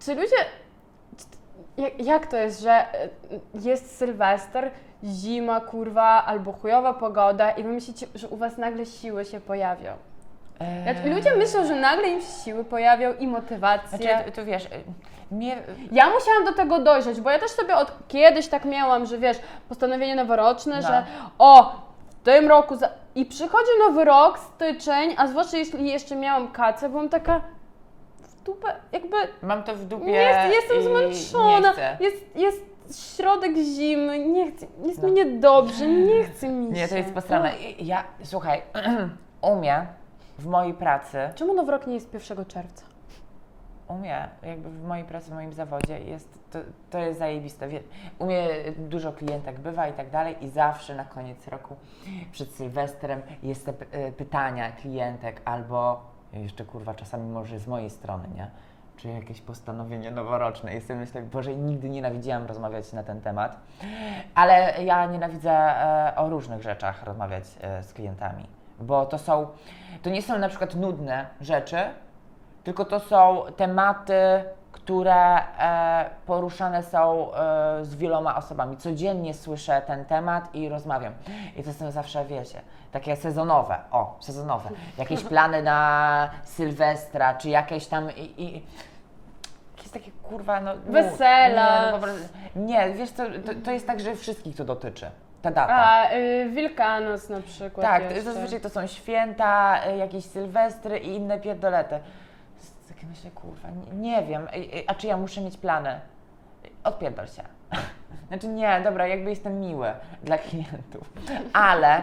czy 0.00 0.14
ludzie... 0.14 0.36
Jak, 1.98 2.26
to 2.26 2.36
jest, 2.36 2.60
że 2.60 2.84
y, 3.04 3.38
jest 3.54 3.98
Sylwester, 3.98 4.70
zima, 5.04 5.60
kurwa, 5.60 6.24
albo 6.26 6.52
chujowa 6.52 6.94
pogoda 6.94 7.50
i 7.50 7.62
wy 7.62 7.68
myślicie, 7.68 8.06
że 8.14 8.28
u 8.28 8.36
was 8.36 8.58
nagle 8.58 8.86
siły 8.86 9.24
się 9.24 9.40
pojawią? 9.40 9.92
Znaczy, 10.82 11.10
ludzie 11.14 11.36
myślą, 11.36 11.66
że 11.66 11.74
nagle 11.74 12.08
im 12.08 12.20
się 12.20 12.26
siły 12.44 12.64
pojawią 12.64 13.14
i 13.14 13.26
motywacje. 13.28 13.98
Znaczy, 13.98 14.32
tu 14.32 14.44
wiesz, 14.44 14.64
e, 14.66 14.68
mnie... 15.30 15.56
Ja 15.92 16.10
musiałam 16.10 16.44
do 16.44 16.52
tego 16.52 16.78
dojrzeć, 16.78 17.20
bo 17.20 17.30
ja 17.30 17.38
też 17.38 17.50
sobie 17.50 17.76
od 17.76 17.92
kiedyś 18.08 18.48
tak 18.48 18.64
miałam, 18.64 19.06
że 19.06 19.18
wiesz, 19.18 19.36
postanowienie 19.68 20.16
noworoczne, 20.16 20.76
No. 20.76 20.82
że 20.82 21.04
o, 21.38 21.72
w 22.08 22.24
tym 22.24 22.48
roku 22.48 22.76
za... 22.76 22.88
i 23.14 23.26
przychodzi 23.26 23.70
nowy 23.86 24.04
rok, 24.04 24.38
styczeń, 24.38 25.14
a 25.18 25.26
zwłaszcza 25.26 25.56
jeśli 25.56 25.88
jeszcze 25.88 26.16
miałam 26.16 26.48
kacę, 26.48 26.88
byłam 26.88 27.08
taka 27.08 27.40
dupę, 28.46 28.74
jakby 28.92 29.16
Mam 29.42 29.62
to 29.62 29.74
w 29.76 29.84
dupie 29.84 30.04
nie 30.06 30.12
jest, 30.12 30.54
jestem 30.54 30.82
zmęczona, 30.82 31.74
jest, 32.00 32.36
jest 32.36 32.62
środek 33.16 33.52
zimy, 33.56 34.18
nie 34.18 34.52
chcę, 34.52 34.66
jest 34.84 35.02
No. 35.02 35.08
mi 35.08 35.14
niedobrze, 35.14 35.86
nie 35.86 36.24
chce 36.24 36.48
mi 36.48 36.66
się. 36.66 36.72
Nie, 36.72 36.88
to 36.88 36.96
jest 36.96 37.12
posrane. 37.14 37.58
I- 37.58 37.86
Ja, 37.86 38.04
słuchaj, 38.24 38.62
u 39.42 39.56
mnie, 39.56 39.86
w 40.38 40.46
mojej 40.46 40.74
pracy, 40.74 41.18
Czemu 41.34 41.54
nowy 41.54 41.72
rok 41.72 41.86
nie 41.86 41.94
jest 41.94 42.14
1 42.14 42.44
czerwca? 42.44 42.84
u 43.88 43.94
mnie, 43.94 44.28
jakby 44.42 44.70
w 44.70 44.84
mojej 44.84 45.04
pracy, 45.04 45.30
w 45.30 45.34
moim 45.34 45.52
zawodzie 45.52 46.00
jest, 46.00 46.28
to, 46.52 46.58
to 46.90 46.98
jest 46.98 47.18
zajebiste. 47.18 47.68
Wie- 47.68 47.80
U 48.18 48.26
mnie 48.26 48.48
dużo 48.78 49.12
klientek 49.12 49.58
bywa 49.60 49.88
i 49.88 49.92
tak 49.92 50.10
dalej 50.10 50.36
i 50.40 50.48
zawsze 50.48 50.94
na 50.94 51.04
koniec 51.04 51.48
roku, 51.48 51.76
przed 52.32 52.50
Sylwestrem 52.54 53.22
jest 53.42 53.66
te 53.66 53.72
py- 53.72 54.12
pytania 54.12 54.72
klientek 54.72 55.40
albo 55.44 56.00
jeszcze 56.42 56.64
kurwa 56.64 56.94
czasami 56.94 57.28
może 57.30 57.58
z 57.58 57.66
mojej 57.66 57.90
strony, 57.90 58.28
nie? 58.36 58.50
Czy 58.96 59.08
jakieś 59.08 59.40
postanowienie 59.40 60.10
noworoczne. 60.10 60.74
Jestem 60.74 60.98
myślę, 60.98 61.22
Boże, 61.22 61.56
nigdy 61.56 61.88
nienawidziłam 61.88 62.46
rozmawiać 62.46 62.92
na 62.92 63.02
ten 63.02 63.20
temat, 63.20 63.60
ale 64.34 64.84
ja 64.84 65.06
nienawidzę 65.06 65.52
e, 65.52 66.16
o 66.16 66.28
różnych 66.28 66.62
rzeczach 66.62 67.04
rozmawiać 67.04 67.44
e, 67.60 67.82
z 67.82 67.92
klientami, 67.92 68.46
bo 68.80 69.06
to 69.06 69.18
są, 69.18 69.46
to 70.02 70.10
nie 70.10 70.22
są 70.22 70.38
na 70.38 70.48
przykład 70.48 70.74
nudne 70.74 71.26
rzeczy, 71.40 71.78
tylko 72.66 72.84
to 72.84 73.00
są 73.00 73.42
tematy, 73.56 74.44
które 74.72 75.38
e, 75.58 76.10
poruszane 76.26 76.82
są 76.82 77.34
e, 77.34 77.84
z 77.84 77.94
wieloma 77.94 78.36
osobami. 78.36 78.76
Codziennie 78.76 79.34
słyszę 79.34 79.82
ten 79.86 80.04
temat 80.04 80.54
i 80.54 80.68
rozmawiam. 80.68 81.12
I 81.56 81.62
to 81.62 81.72
są 81.72 81.90
zawsze, 81.90 82.24
wiecie, 82.24 82.60
takie 82.92 83.16
sezonowe, 83.16 83.76
o, 83.90 84.16
sezonowe. 84.20 84.70
Jakieś 84.98 85.24
plany 85.32 85.62
na 85.62 86.30
Sylwestra, 86.44 87.34
czy 87.34 87.48
jakieś 87.48 87.86
tam 87.86 88.10
i, 88.16 88.42
i 88.42 88.62
jakieś 89.76 89.92
takie 89.92 90.10
kurwa, 90.22 90.60
no... 90.60 90.72
Wesela. 90.86 91.92
Nie, 91.92 91.98
no, 91.98 92.06
nie, 92.56 92.90
wiesz 92.90 93.10
co, 93.10 93.24
to, 93.24 93.52
to 93.64 93.70
jest 93.70 93.86
tak, 93.86 94.00
że 94.00 94.16
wszystkich 94.16 94.56
to 94.56 94.64
dotyczy. 94.64 95.10
Ta 95.42 95.50
data. 95.50 95.74
A 95.74 96.12
y, 96.12 97.30
na 97.30 97.40
przykład 97.40 97.86
tak, 97.86 98.02
jeszcze. 98.02 98.22
zazwyczaj 98.22 98.60
to 98.60 98.70
są 98.70 98.86
święta, 98.86 99.80
y, 99.88 99.96
jakieś 99.96 100.24
sylwestry 100.24 100.98
i 100.98 101.14
inne 101.14 101.40
pierdolety. 101.40 102.00
Myślę, 103.08 103.30
kurwa, 103.30 103.68
nie, 103.70 103.92
nie 103.92 104.22
wiem, 104.26 104.48
a 104.86 104.94
czy 104.94 105.06
ja 105.06 105.16
muszę 105.16 105.40
mieć 105.40 105.56
plany? 105.56 106.00
Odpierdol 106.84 107.26
się. 107.26 107.42
Znaczy 108.28 108.48
nie, 108.48 108.80
dobra, 108.84 109.06
jakby 109.06 109.30
jestem 109.30 109.60
miły 109.60 109.92
dla 110.22 110.38
klientów, 110.38 111.12
ale, 111.52 112.02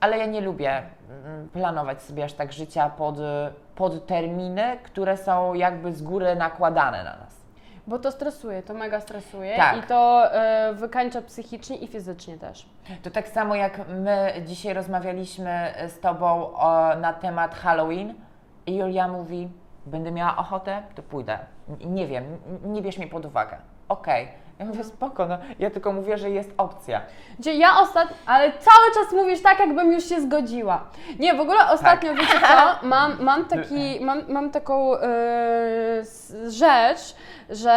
ale 0.00 0.18
ja 0.18 0.26
nie 0.26 0.40
lubię 0.40 0.82
mm, 1.24 1.48
planować 1.48 2.02
sobie 2.02 2.24
aż 2.24 2.32
tak 2.32 2.52
życia 2.52 2.90
pod, 2.90 3.16
pod 3.74 4.06
terminy, 4.06 4.78
które 4.82 5.16
są 5.16 5.54
jakby 5.54 5.92
z 5.92 6.02
góry 6.02 6.36
nakładane 6.36 7.04
na 7.04 7.16
nas. 7.16 7.44
Bo 7.86 7.98
to 7.98 8.12
stresuje, 8.12 8.62
to 8.62 8.74
mega 8.74 9.00
stresuje 9.00 9.56
Tak. 9.56 9.78
i 9.78 9.82
to 9.82 10.30
y, 10.70 10.74
wykańcza 10.74 11.22
psychicznie 11.22 11.76
i 11.76 11.86
fizycznie 11.86 12.38
też. 12.38 12.66
To 13.02 13.10
tak 13.10 13.28
samo 13.28 13.54
jak 13.54 13.80
my 13.88 14.32
dzisiaj 14.46 14.74
rozmawialiśmy 14.74 15.74
z 15.88 16.00
Tobą 16.00 16.54
o, 16.54 16.94
na 16.96 17.12
temat 17.12 17.54
Halloween 17.54 18.14
i 18.66 18.76
Julia 18.76 19.08
mówi, 19.08 19.48
będę 19.86 20.12
miała 20.12 20.36
ochotę, 20.36 20.82
to 20.94 21.02
pójdę. 21.02 21.38
Nie 21.84 22.06
wiem, 22.06 22.24
nie 22.64 22.82
bierz 22.82 22.98
mnie 22.98 23.06
pod 23.06 23.26
uwagę. 23.26 23.56
Okej. 23.88 24.28
Ja 24.58 24.64
mówię, 24.64 24.84
spoko, 24.84 25.26
no, 25.26 25.38
ja 25.58 25.70
tylko 25.70 25.92
mówię, 25.92 26.18
że 26.18 26.30
jest 26.30 26.50
opcja. 26.58 27.00
Gdzie 27.38 27.54
ja 27.54 27.68
ostatnio, 27.80 28.16
ale 28.26 28.52
cały 28.52 28.86
czas 28.94 29.12
mówisz 29.14 29.42
tak, 29.42 29.58
jakbym 29.60 29.92
już 29.92 30.04
się 30.08 30.20
zgodziła. 30.20 30.84
Nie, 31.18 31.34
w 31.34 31.40
ogóle 31.40 31.58
ostatnio, 31.70 32.10
Tak. 32.10 32.20
wiecie 32.20 32.40
co, 32.40 32.86
mam, 32.86 33.16
mam, 33.22 33.44
taki, 33.44 33.98
mam, 34.06 34.22
mam 34.28 34.50
taką 34.50 34.96
s- 36.00 36.34
rzecz, 36.48 37.14
że 37.50 37.70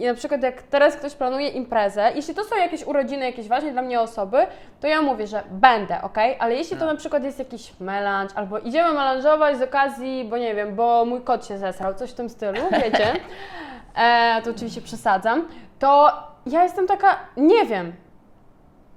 e, 0.00 0.06
na 0.08 0.14
przykład 0.14 0.42
jak 0.42 0.62
teraz 0.62 0.96
ktoś 0.96 1.14
planuje 1.14 1.48
imprezę, 1.48 2.12
jeśli 2.14 2.34
to 2.34 2.44
są 2.44 2.56
jakieś 2.56 2.84
urodziny, 2.86 3.24
jakieś 3.26 3.48
ważne 3.48 3.72
dla 3.72 3.82
mnie 3.82 4.00
osoby, 4.00 4.46
to 4.80 4.86
ja 4.86 5.02
mówię, 5.02 5.26
że 5.26 5.42
będę, 5.50 6.02
ok? 6.02 6.18
Ale 6.38 6.54
jeśli 6.54 6.76
to 6.76 6.84
No. 6.86 6.92
na 6.92 6.98
przykład 6.98 7.24
jest 7.24 7.38
jakiś 7.38 7.80
melanż, 7.80 8.32
albo 8.34 8.58
idziemy 8.58 8.88
melanżować 8.92 9.58
z 9.58 9.62
okazji, 9.62 10.24
bo 10.30 10.38
nie 10.38 10.54
wiem, 10.54 10.74
bo 10.74 11.04
mój 11.04 11.20
kot 11.20 11.46
się 11.46 11.58
zesrał, 11.58 11.94
coś 11.94 12.10
w 12.10 12.14
tym 12.14 12.28
stylu, 12.28 12.60
wiecie, 12.84 13.06
e, 13.96 14.42
to 14.44 14.50
oczywiście 14.50 14.80
przesadzam, 14.80 15.48
to 15.78 16.10
ja 16.46 16.62
jestem 16.62 16.86
taka, 16.86 17.18
nie 17.36 17.66
wiem, 17.66 17.92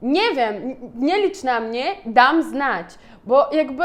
nie 0.01 0.35
wiem, 0.35 0.75
nie 0.95 1.17
licz 1.17 1.43
na 1.43 1.59
mnie, 1.59 1.83
dam 2.05 2.43
znać, 2.43 2.95
bo 3.23 3.49
jakby 3.51 3.83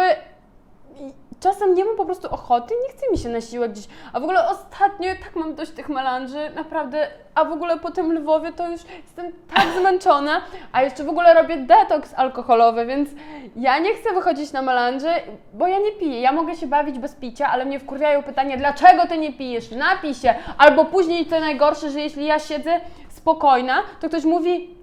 czasem 1.43 1.75
nie 1.75 1.85
mam 1.85 1.97
po 1.97 2.05
prostu 2.05 2.29
ochoty, 2.35 2.75
nie 2.83 2.93
chce 2.93 3.11
mi 3.13 3.19
się 3.19 3.29
na 3.29 3.41
siłę 3.41 3.69
gdzieś, 3.69 3.85
a 4.13 4.21
w 4.21 4.23
ogóle 4.23 4.49
ostatnio 4.49 5.09
tak 5.25 5.37
mam 5.37 5.55
dość 5.55 5.71
tych 5.71 5.89
melanży, 5.89 6.51
naprawdę, 6.55 7.09
a 7.35 7.45
w 7.45 7.53
ogóle 7.53 7.79
po 7.79 7.91
tym 7.91 8.13
Lwowie 8.13 8.53
to 8.53 8.69
już 8.69 8.81
jestem 9.05 9.33
tak 9.55 9.67
zmęczona, 9.81 10.41
a 10.73 10.83
jeszcze 10.83 11.05
w 11.05 11.09
ogóle 11.09 11.35
robię 11.35 11.57
detoks 11.57 12.15
alkoholowy, 12.17 12.87
więc 12.87 13.09
ja 13.57 13.79
nie 13.79 13.95
chcę 13.95 14.13
wychodzić 14.15 14.53
na 14.53 14.63
melanży, 14.63 15.11
bo 15.55 15.67
ja 15.67 15.79
nie 15.79 15.93
piję, 15.93 16.21
ja 16.21 16.33
mogę 16.33 16.57
się 16.57 16.67
bawić 16.67 16.99
bez 16.99 17.15
picia, 17.15 17.49
ale 17.49 17.65
mnie 17.65 17.81
wkurwiają 17.81 18.23
pytania, 18.23 18.57
dlaczego 18.57 19.07
ty 19.07 19.19
nie 19.19 19.33
pijesz, 19.33 19.71
napij 19.71 20.15
się, 20.15 20.35
albo 20.59 20.85
później 20.85 21.27
to 21.27 21.41
najgorsze, 21.41 21.91
że 21.91 22.01
jeśli 22.01 22.27
ja 22.27 22.39
siedzę 22.39 22.81
spokojna, 23.09 23.83
to 24.01 24.09
ktoś 24.09 24.25
mówi, 24.25 24.82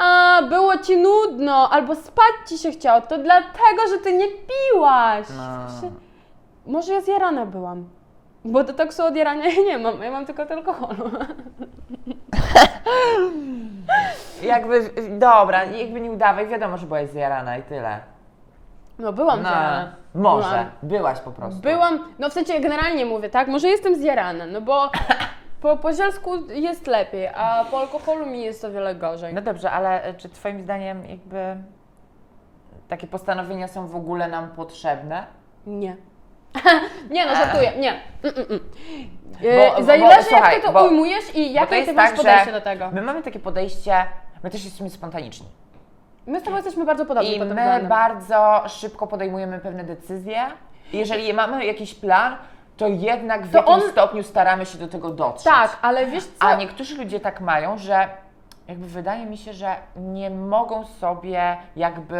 a, 0.00 0.42
było 0.48 0.78
ci 0.78 0.96
nudno, 0.96 1.68
albo 1.70 1.94
spać 1.94 2.32
ci 2.48 2.58
się 2.58 2.70
chciało, 2.70 3.00
to 3.00 3.18
dlatego, 3.18 3.88
że 3.90 3.98
ty 3.98 4.12
nie 4.12 4.26
piłaś. 4.26 5.26
No. 5.36 5.90
Może 6.66 6.92
ja 6.92 7.00
zjarana 7.00 7.46
byłam. 7.46 7.84
Bo 8.44 8.64
detoksu 8.64 9.04
od 9.04 9.16
jarania 9.16 9.44
ja 9.48 9.62
nie 9.62 9.78
mam, 9.78 10.02
ja 10.02 10.10
mam 10.10 10.26
tylko 10.26 10.42
od 10.42 10.50
alkoholu. 10.50 11.10
Jakby, 14.42 14.90
dobra, 15.18 15.64
jakby 15.64 16.00
nie 16.00 16.10
udawaj, 16.10 16.46
wiadomo, 16.46 16.76
że 16.78 16.86
byłaś 16.86 17.08
zjarana 17.10 17.56
i 17.58 17.62
tyle. 17.62 17.98
No 18.98 19.12
byłam 19.12 19.42
No, 19.42 19.48
zjarana. 19.48 19.92
może, 20.14 20.48
Byłam. 20.48 20.66
byłaś 20.82 21.20
po 21.20 21.30
prostu. 21.30 21.60
Byłam, 21.60 22.04
no 22.18 22.30
w 22.30 22.32
sensie 22.32 22.60
generalnie 22.60 23.06
mówię, 23.06 23.30
tak? 23.30 23.48
Może 23.48 23.68
jestem 23.68 23.94
zjarana, 23.94 24.46
no 24.46 24.60
bo 24.60 24.90
po, 25.62 25.76
po 25.76 25.92
zielsku 25.92 26.46
jest 26.50 26.86
lepiej, 26.86 27.26
a 27.28 27.64
po 27.70 27.80
alkoholu 27.80 28.26
mi 28.26 28.42
jest 28.42 28.64
o 28.64 28.70
wiele 28.70 28.94
gorzej. 28.94 29.34
No 29.34 29.40
dobrze, 29.42 29.70
ale 29.70 30.02
e, 30.04 30.14
czy 30.14 30.28
Twoim 30.28 30.62
zdaniem 30.62 31.06
jakby 31.06 31.56
takie 32.88 33.06
postanowienia 33.06 33.68
są 33.68 33.86
w 33.86 33.96
ogóle 33.96 34.28
nam 34.28 34.48
potrzebne? 34.48 35.26
Nie. 35.66 35.96
nie 37.10 37.26
no, 37.26 37.34
żartuję, 37.36 37.72
nie. 37.78 37.90
Mm, 38.22 38.34
mm, 38.36 38.46
mm. 38.50 38.60
Bo- 39.42 39.92
E, 39.94 39.98
bo- 39.98 40.22
słuchaj, 40.22 40.52
jak 40.54 40.54
ty 40.54 40.66
to 40.66 40.72
bo- 40.72 40.84
ujmujesz 40.84 41.34
i 41.34 41.48
Bo 41.48 41.54
jakie 41.54 41.66
to 41.68 41.74
jest 41.74 41.88
ty 41.88 41.94
masz 41.94 42.08
tak, 42.08 42.16
podejście 42.16 42.44
że 42.44 42.52
do 42.52 42.60
tego. 42.60 42.90
My 42.92 43.02
mamy 43.02 43.22
takie 43.22 43.38
podejście, 43.38 44.04
my 44.42 44.50
też 44.50 44.64
jesteśmy 44.64 44.90
spontaniczni. 44.90 45.46
My 46.26 46.40
z 46.40 46.42
tobą 46.42 46.56
jesteśmy 46.56 46.84
bardzo 46.84 47.06
podobni 47.06 47.36
I 47.36 47.38
pod 47.38 47.48
tym 47.48 47.56
my 47.56 47.62
względem. 47.62 47.88
bardzo 47.88 48.62
szybko 48.68 49.06
podejmujemy 49.06 49.58
pewne 49.58 49.84
decyzje. 49.84 50.40
Jeżeli 50.92 51.34
mamy 51.34 51.64
jakiś 51.66 51.94
plan, 51.94 52.36
to 52.80 52.88
jednak 52.88 53.46
w 53.46 53.52
To 53.52 53.58
jakimś 53.58 53.84
on- 53.84 53.90
stopniu 53.90 54.22
staramy 54.22 54.66
się 54.66 54.78
do 54.78 54.88
tego 54.88 55.10
dotrzeć. 55.10 55.44
Tak, 55.44 55.78
ale 55.82 56.06
wiesz 56.06 56.24
co? 56.24 56.32
A 56.44 56.54
niektórzy 56.54 56.96
ludzie 56.96 57.20
tak 57.20 57.40
mają, 57.40 57.78
że 57.78 58.08
jakby 58.68 58.86
wydaje 58.86 59.26
mi 59.26 59.36
się, 59.38 59.52
że 59.52 59.76
nie 59.96 60.30
mogą 60.30 60.84
sobie 60.86 61.56
jakby 61.76 62.16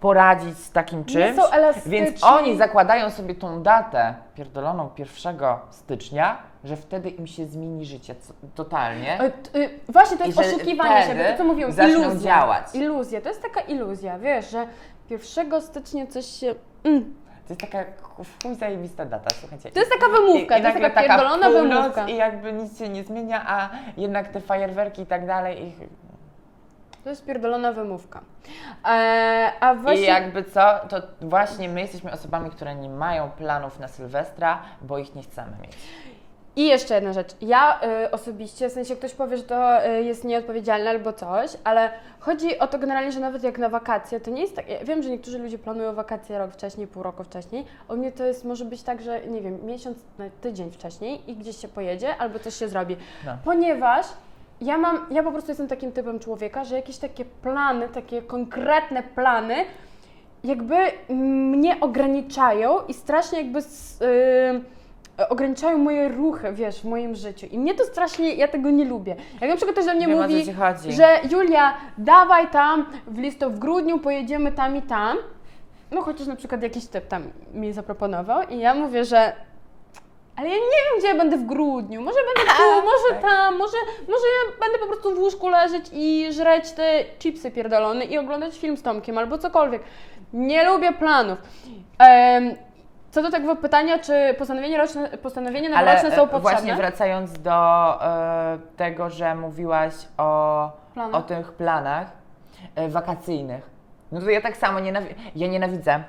poradzić 0.00 0.58
z 0.58 0.72
takim 0.72 1.04
czymś. 1.04 1.36
są 1.36 1.50
elastyczni. 1.50 1.90
Więc 1.90 2.24
oni 2.24 2.56
zakładają 2.56 3.10
sobie 3.10 3.34
tą 3.34 3.62
datę 3.62 4.14
pierdoloną 4.34 4.90
1 4.98 5.38
stycznia, 5.70 6.36
że 6.64 6.76
wtedy 6.76 7.08
im 7.10 7.26
się 7.26 7.46
zmieni 7.46 7.84
życie 7.84 8.14
totalnie. 8.54 9.18
T- 9.52 9.58
y, 9.58 9.70
Właśnie 9.88 10.18
to 10.18 10.24
jest 10.24 10.38
oszukiwanie 10.38 11.02
się, 11.06 11.14
to 11.32 11.38
co 11.38 11.44
mówią, 11.44 11.68
iluzja. 11.68 12.20
działać. 12.20 12.64
Iluzja, 12.74 13.20
to 13.20 13.28
jest 13.28 13.42
taka 13.42 13.60
iluzja, 13.60 14.18
wiesz, 14.18 14.50
że 14.50 14.66
1 15.10 15.60
stycznia 15.62 16.06
coś 16.06 16.26
się... 16.26 16.54
Mm. 16.84 17.14
To 17.48 17.52
jest 17.52 17.60
taka 17.60 17.84
w 18.24 18.42
chuj 18.42 18.54
zajebista 18.54 19.04
data, 19.04 19.30
słuchajcie. 19.40 19.70
To 19.70 19.80
jest 19.80 19.92
taka 19.92 20.08
wymówka, 20.08 20.56
I, 20.56 20.60
i 20.60 20.62
to 20.62 20.68
jest 20.68 20.80
taka 20.80 21.00
pierdolona 21.02 21.50
północ 21.50 21.78
wymówka. 21.82 22.08
I 22.08 22.16
jakby 22.16 22.52
nic 22.52 22.78
się 22.78 22.88
nie 22.88 23.04
zmienia, 23.04 23.44
a 23.46 23.70
jednak 23.96 24.28
te 24.28 24.40
fajerwerki 24.40 25.02
i 25.02 25.06
tak 25.06 25.26
dalej. 25.26 25.66
Ich, 25.66 25.74
To 27.04 27.10
jest 27.10 27.24
pierdolona 27.24 27.72
wymówka. 27.72 28.20
E, 28.88 29.52
a 29.60 29.74
właśnie... 29.74 30.02
I 30.02 30.06
jakby 30.06 30.44
co, 30.44 30.60
to 30.88 31.02
właśnie 31.20 31.68
my 31.68 31.80
jesteśmy 31.80 32.12
osobami, 32.12 32.50
które 32.50 32.74
nie 32.74 32.88
mają 32.88 33.30
planów 33.30 33.78
na 33.80 33.88
Sylwestra, 33.88 34.62
bo 34.82 34.98
ich 34.98 35.14
nie 35.14 35.22
chcemy 35.22 35.52
mieć. 35.62 35.76
I 36.58 36.66
jeszcze 36.66 36.94
jedna 36.94 37.12
rzecz. 37.12 37.28
Ja 37.40 37.80
y, 38.04 38.10
osobiście, 38.10 38.68
w 38.68 38.72
sensie 38.72 38.96
ktoś 38.96 39.14
powie, 39.14 39.36
że 39.36 39.42
to 39.42 39.86
y, 39.86 40.02
jest 40.02 40.24
nieodpowiedzialne 40.24 40.90
albo 40.90 41.12
coś, 41.12 41.50
ale 41.64 41.90
chodzi 42.20 42.58
o 42.58 42.66
to 42.66 42.78
generalnie, 42.78 43.12
że 43.12 43.20
nawet 43.20 43.42
jak 43.42 43.58
na 43.58 43.68
wakacje, 43.68 44.20
to 44.20 44.30
nie 44.30 44.42
jest 44.42 44.56
tak. 44.56 44.68
Ja 44.68 44.84
wiem, 44.84 45.02
że 45.02 45.10
niektórzy 45.10 45.38
ludzie 45.38 45.58
planują 45.58 45.94
wakacje 45.94 46.38
rok 46.38 46.52
wcześniej, 46.52 46.86
pół 46.86 47.02
roku 47.02 47.24
wcześniej. 47.24 47.64
U 47.88 47.96
mnie 47.96 48.12
to 48.12 48.24
jest 48.24 48.44
może 48.44 48.64
być 48.64 48.82
tak, 48.82 49.02
że 49.02 49.20
nie 49.26 49.40
wiem, 49.40 49.58
miesiąc, 49.66 49.98
no, 50.18 50.24
tydzień 50.40 50.70
wcześniej 50.70 51.30
i 51.30 51.36
gdzieś 51.36 51.56
się 51.56 51.68
pojedzie 51.68 52.16
albo 52.16 52.38
coś 52.38 52.54
się 52.54 52.68
zrobi. 52.68 52.96
No. 53.26 53.32
Ponieważ 53.44 54.06
ja 54.60 54.78
mam, 54.78 55.06
ja 55.10 55.22
po 55.22 55.32
prostu 55.32 55.50
jestem 55.50 55.68
takim 55.68 55.92
typem 55.92 56.18
człowieka, 56.18 56.64
że 56.64 56.76
jakieś 56.76 56.98
takie 56.98 57.24
plany, 57.24 57.88
takie 57.88 58.22
konkretne 58.22 59.02
plany, 59.02 59.54
jakby 60.44 60.76
mnie 61.08 61.80
ograniczają 61.80 62.78
i 62.88 62.94
strasznie 62.94 63.38
jakby 63.38 63.58
s- 63.58 64.02
y, 64.02 64.77
ograniczają 65.28 65.78
moje 65.78 66.08
ruchy, 66.08 66.52
wiesz, 66.52 66.80
w 66.80 66.84
moim 66.84 67.14
życiu. 67.14 67.46
I 67.50 67.58
mnie 67.58 67.74
to 67.74 67.84
strasznie, 67.84 68.34
ja 68.34 68.48
tego 68.48 68.70
nie 68.70 68.84
lubię. 68.84 69.16
Jak 69.40 69.50
na 69.50 69.56
przykład 69.56 69.72
ktoś 69.76 69.86
do 69.86 69.94
mnie 69.94 70.06
Wiem, 70.06 70.18
o 70.18 70.22
co 70.22 70.28
mówi, 70.28 70.44
ci 70.44 70.52
chodzi. 70.52 70.92
że 70.92 71.20
Julia, 71.30 71.74
dawaj 71.98 72.50
tam 72.50 72.86
w 73.06 73.18
listo 73.18 73.50
w 73.50 73.58
grudniu, 73.58 73.98
pojedziemy 73.98 74.52
tam 74.52 74.76
i 74.76 74.82
tam. 74.82 75.16
No 75.90 76.02
chociaż 76.02 76.26
na 76.26 76.36
przykład 76.36 76.62
jakiś 76.62 76.86
typ 76.86 77.06
tam 77.08 77.22
mi 77.54 77.72
zaproponował 77.72 78.42
i 78.48 78.58
ja 78.58 78.74
mówię, 78.74 79.04
że 79.04 79.32
ale 80.36 80.48
ja 80.48 80.54
nie 80.54 80.60
wiem, 80.60 80.98
gdzie 80.98 81.08
ja 81.08 81.14
będę 81.14 81.36
w 81.36 81.46
grudniu. 81.46 82.02
Może 82.02 82.18
będę 82.34 82.52
tu, 82.56 82.62
może 82.62 83.22
tam, 83.22 83.56
może, 83.56 83.76
może 84.08 84.24
ja 84.26 84.52
będę 84.60 84.78
po 84.78 84.86
prostu 84.86 85.14
w 85.14 85.18
łóżku 85.18 85.48
leżeć 85.48 85.84
i 85.92 86.26
żreć 86.32 86.72
te 86.72 87.04
chipsy 87.18 87.50
pierdolone 87.50 88.04
i 88.04 88.18
oglądać 88.18 88.58
film 88.58 88.76
z 88.76 88.82
Tomkiem 88.82 89.18
albo 89.18 89.38
cokolwiek. 89.38 89.82
Nie 90.32 90.64
lubię 90.64 90.92
planów. 90.92 91.38
Em, 91.98 92.54
co 93.10 93.22
do 93.22 93.30
tego 93.30 93.56
pytania, 93.56 93.98
czy 93.98 94.34
postanowienia, 94.38 94.78
roczne, 94.78 95.08
postanowienia 95.08 95.68
noworoczne 95.68 96.10
są 96.10 96.22
e, 96.22 96.26
potrzebne? 96.26 96.40
właśnie 96.40 96.74
wracając 96.74 97.38
do 97.42 97.98
e, 98.04 98.58
tego, 98.76 99.10
że 99.10 99.34
mówiłaś 99.34 99.94
o, 100.18 100.70
o 101.12 101.22
tych 101.22 101.52
planach 101.52 102.12
e, 102.74 102.88
wakacyjnych. 102.88 103.70
No 104.12 104.20
to 104.20 104.30
ja 104.30 104.40
tak 104.40 104.56
samo 104.56 104.78
nienawi- 104.78 105.14
ja 105.36 105.48
nienawidzę. 105.48 106.04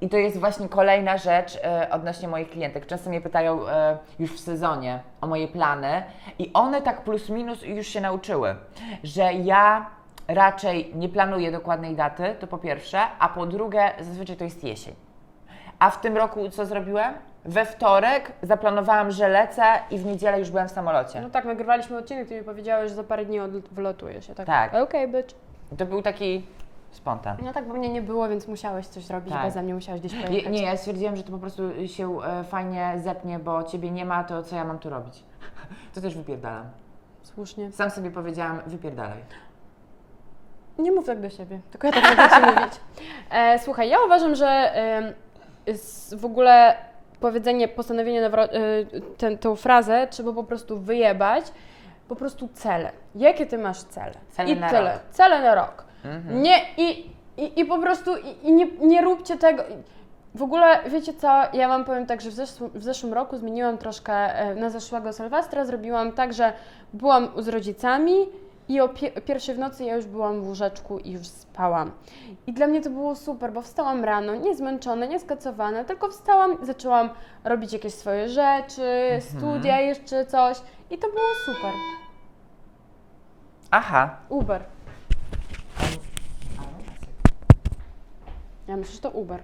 I 0.00 0.08
to 0.08 0.16
jest 0.16 0.40
właśnie 0.40 0.68
kolejna 0.68 1.18
rzecz 1.18 1.58
e, 1.64 1.90
odnośnie 1.90 2.28
moich 2.28 2.50
klientek. 2.50 2.86
Często 2.86 3.10
mnie 3.10 3.20
pytają 3.20 3.68
e, 3.68 3.98
już 4.18 4.32
w 4.32 4.40
sezonie 4.40 5.00
o 5.20 5.26
moje 5.26 5.48
plany 5.48 6.02
i 6.38 6.50
one 6.54 6.82
tak 6.82 7.00
plus 7.04 7.28
minus 7.30 7.62
już 7.62 7.86
się 7.86 8.00
nauczyły, 8.00 8.56
że 9.04 9.32
ja 9.32 9.86
raczej 10.28 10.92
nie 10.94 11.08
planuję 11.08 11.52
dokładnej 11.52 11.96
daty, 11.96 12.36
to 12.40 12.46
po 12.46 12.58
pierwsze, 12.58 13.00
a 13.18 13.28
po 13.28 13.46
drugie 13.46 13.90
zazwyczaj 14.00 14.36
to 14.36 14.44
jest 14.44 14.64
jesień. 14.64 14.94
A 15.82 15.90
w 15.90 16.00
tym 16.00 16.16
roku 16.16 16.48
co 16.50 16.66
zrobiłem? 16.66 17.14
We 17.44 17.64
wtorek 17.64 18.32
zaplanowałam, 18.42 19.10
że 19.10 19.28
lecę 19.28 19.62
i 19.90 19.98
w 19.98 20.04
niedzielę 20.06 20.38
już 20.38 20.50
byłem 20.50 20.68
w 20.68 20.70
samolocie. 20.70 21.20
No 21.20 21.30
tak, 21.30 21.44
nagrywaliśmy 21.44 21.98
odcinek, 21.98 22.28
ty 22.28 22.36
mi 22.38 22.42
powiedziałeś, 22.44 22.88
że 22.90 22.94
za 22.96 23.04
parę 23.04 23.24
dni 23.24 23.40
odl-. 23.40 23.62
Ja 24.28 24.34
tak, 24.34 24.46
Tak. 24.46 24.74
okej, 24.74 25.08
bitch. 25.08 25.34
To 25.78 25.86
był 25.86 26.02
taki 26.02 26.42
spontan. 26.90 27.36
No 27.44 27.52
tak, 27.52 27.68
bo 27.68 27.74
mnie 27.74 27.88
nie 27.88 28.02
było, 28.02 28.28
więc 28.28 28.48
musiałeś 28.48 28.86
coś 28.86 29.10
robić, 29.10 29.32
Tak. 29.32 29.42
beze 29.42 29.62
mnie 29.62 29.74
musiałeś 29.74 30.00
gdzieś 30.00 30.12
Nie, 30.12 30.26
pojechać. 30.26 30.52
nie, 30.52 30.62
ja 30.62 30.76
stwierdziłam, 30.76 31.16
że 31.16 31.22
to 31.22 31.32
po 31.32 31.38
prostu 31.38 31.62
się 31.86 32.22
e, 32.22 32.44
fajnie 32.44 32.92
zepnie, 32.96 33.38
bo 33.38 33.62
ciebie 33.62 33.90
nie 33.90 34.04
ma, 34.04 34.24
to 34.24 34.42
co 34.42 34.56
ja 34.56 34.64
mam 34.64 34.78
tu 34.78 34.90
robić? 34.90 35.22
To 35.94 36.00
też 36.00 36.16
wypierdalam. 36.16 36.64
Słusznie. 37.22 37.72
Sam 37.72 37.90
sobie 37.90 38.10
powiedziałam, 38.10 38.60
wypierdalaj. 38.66 39.18
Nie 40.78 40.92
mów 40.92 41.06
tak 41.06 41.20
do 41.20 41.30
siebie, 41.30 41.60
tylko 41.70 41.86
ja 41.86 41.92
tak 41.92 42.04
mogę 42.16 42.28
ci 42.28 42.40
mówić. 42.60 42.80
E, 43.30 43.58
słuchaj, 43.58 43.88
ja 43.88 43.96
uważam, 44.06 44.34
że 44.34 44.46
s- 44.74 45.14
w 46.16 46.24
ogóle 46.24 46.74
powiedzenie, 47.20 47.68
postanowienie, 47.68 48.26
e, 48.26 48.50
ten, 49.18 49.38
tą 49.38 49.56
frazę 49.56 50.06
trzeba 50.10 50.32
po 50.32 50.44
prostu 50.44 50.78
wyjebać. 50.78 51.44
Po 52.08 52.16
prostu 52.16 52.48
cele. 52.54 52.90
Jakie 53.14 53.46
ty 53.46 53.58
masz 53.58 53.82
cele? 53.82 54.14
Cele 54.28 54.50
I 54.50 54.60
na 54.60 54.68
tyle. 54.68 54.92
rok. 54.92 55.00
Cele 55.10 55.42
na 55.42 55.54
rok. 55.54 55.84
Mhm. 56.04 56.42
Nie, 56.42 56.60
i, 56.76 57.10
i, 57.36 57.60
i 57.60 57.64
po 57.64 57.78
prostu 57.78 58.16
i, 58.16 58.48
i 58.48 58.52
nie, 58.52 58.66
nie 58.66 59.02
róbcie 59.02 59.36
tego. 59.36 59.62
W 60.34 60.42
ogóle, 60.42 60.80
wiecie 60.86 61.14
co, 61.14 61.42
ja 61.52 61.68
wam 61.68 61.84
powiem 61.84 62.06
tak, 62.06 62.20
że 62.20 62.30
w 62.30 62.32
zeszłym, 62.32 62.70
w 62.74 62.82
zeszłym 62.82 63.12
roku 63.12 63.36
zmieniłam 63.36 63.78
troszkę, 63.78 64.14
e, 64.14 64.54
na 64.54 64.70
zeszłego 64.70 65.12
Sylwestra 65.12 65.64
zrobiłam 65.64 66.12
tak, 66.12 66.32
że 66.32 66.52
byłam 66.92 67.28
z 67.36 67.48
rodzicami 67.48 68.14
i 68.72 68.80
o 68.80 68.88
pie- 68.88 69.20
pierwszej 69.20 69.54
w 69.54 69.58
nocy 69.58 69.84
ja 69.84 69.96
już 69.96 70.06
byłam 70.06 70.42
w 70.42 70.46
łóżeczku 70.46 70.98
i 70.98 71.10
już 71.10 71.26
spałam. 71.26 71.90
I 72.46 72.52
dla 72.52 72.66
mnie 72.66 72.80
to 72.80 72.90
było 72.90 73.14
super, 73.16 73.52
bo 73.52 73.62
wstałam 73.62 74.04
rano, 74.04 74.34
nie 74.34 74.56
zmęczona, 74.56 75.06
nie 75.06 75.20
skacowana, 75.20 75.84
tylko 75.84 76.08
wstałam, 76.08 76.56
zaczęłam 76.62 77.10
robić 77.44 77.72
jakieś 77.72 77.94
swoje 77.94 78.28
rzeczy, 78.28 78.82
studia, 79.20 79.80
jeszcze 79.80 80.26
coś 80.26 80.56
i 80.90 80.98
to 80.98 81.08
było 81.08 81.24
super. 81.44 81.70
Aha. 83.70 84.16
Uber. 84.28 84.64
Ja 88.68 88.76
myślę, 88.76 88.94
że 88.94 89.00
to 89.00 89.10
Uber. 89.10 89.42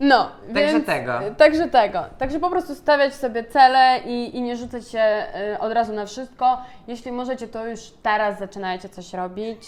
No, 0.00 0.30
Także 0.54 0.72
więc, 0.72 0.86
tego. 0.86 1.20
Także 1.36 1.68
tego. 1.68 2.04
Także 2.18 2.40
po 2.40 2.50
prostu 2.50 2.74
stawiać 2.74 3.14
sobie 3.14 3.44
cele 3.44 4.00
i, 4.04 4.36
i 4.36 4.42
nie 4.42 4.56
rzucać 4.56 4.88
się 4.88 4.98
e, 4.98 5.56
od 5.60 5.72
razu 5.72 5.92
na 5.92 6.06
wszystko. 6.06 6.62
Jeśli 6.88 7.12
możecie, 7.12 7.48
to 7.48 7.66
już 7.66 7.80
teraz 8.02 8.38
zaczynajcie 8.38 8.88
coś 8.88 9.12
robić. 9.12 9.60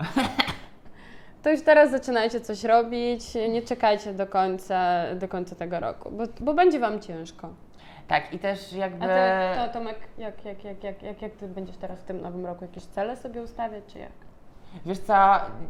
To 1.44 1.50
już 1.50 1.62
teraz 1.62 1.90
zaczynajcie 1.90 2.40
coś 2.40 2.64
robić, 2.64 3.34
nie 3.34 3.62
czekajcie 3.62 4.12
do 4.12 4.26
końca, 4.26 5.04
do 5.14 5.28
końca 5.28 5.56
tego 5.56 5.80
roku, 5.80 6.10
bo, 6.10 6.24
bo 6.40 6.54
będzie 6.54 6.80
Wam 6.80 7.00
ciężko. 7.00 7.48
Tak, 8.08 8.32
i 8.32 8.38
też 8.38 8.72
jakby... 8.72 9.12
A 9.12 9.54
ty, 9.54 9.60
to, 9.60 9.78
Tomek, 9.78 9.98
jak, 10.18 10.44
jak, 10.44 10.64
jak, 10.64 10.84
jak, 10.84 11.02
jak, 11.02 11.22
jak 11.22 11.32
Ty 11.32 11.48
będziesz 11.48 11.76
teraz 11.76 12.00
w 12.00 12.04
tym 12.04 12.20
nowym 12.20 12.46
roku 12.46 12.64
jakieś 12.64 12.84
cele 12.84 13.16
sobie 13.16 13.42
ustawiać, 13.42 13.84
czy 13.86 13.98
jak? 13.98 14.12
Wiesz 14.86 14.98
co, 14.98 15.14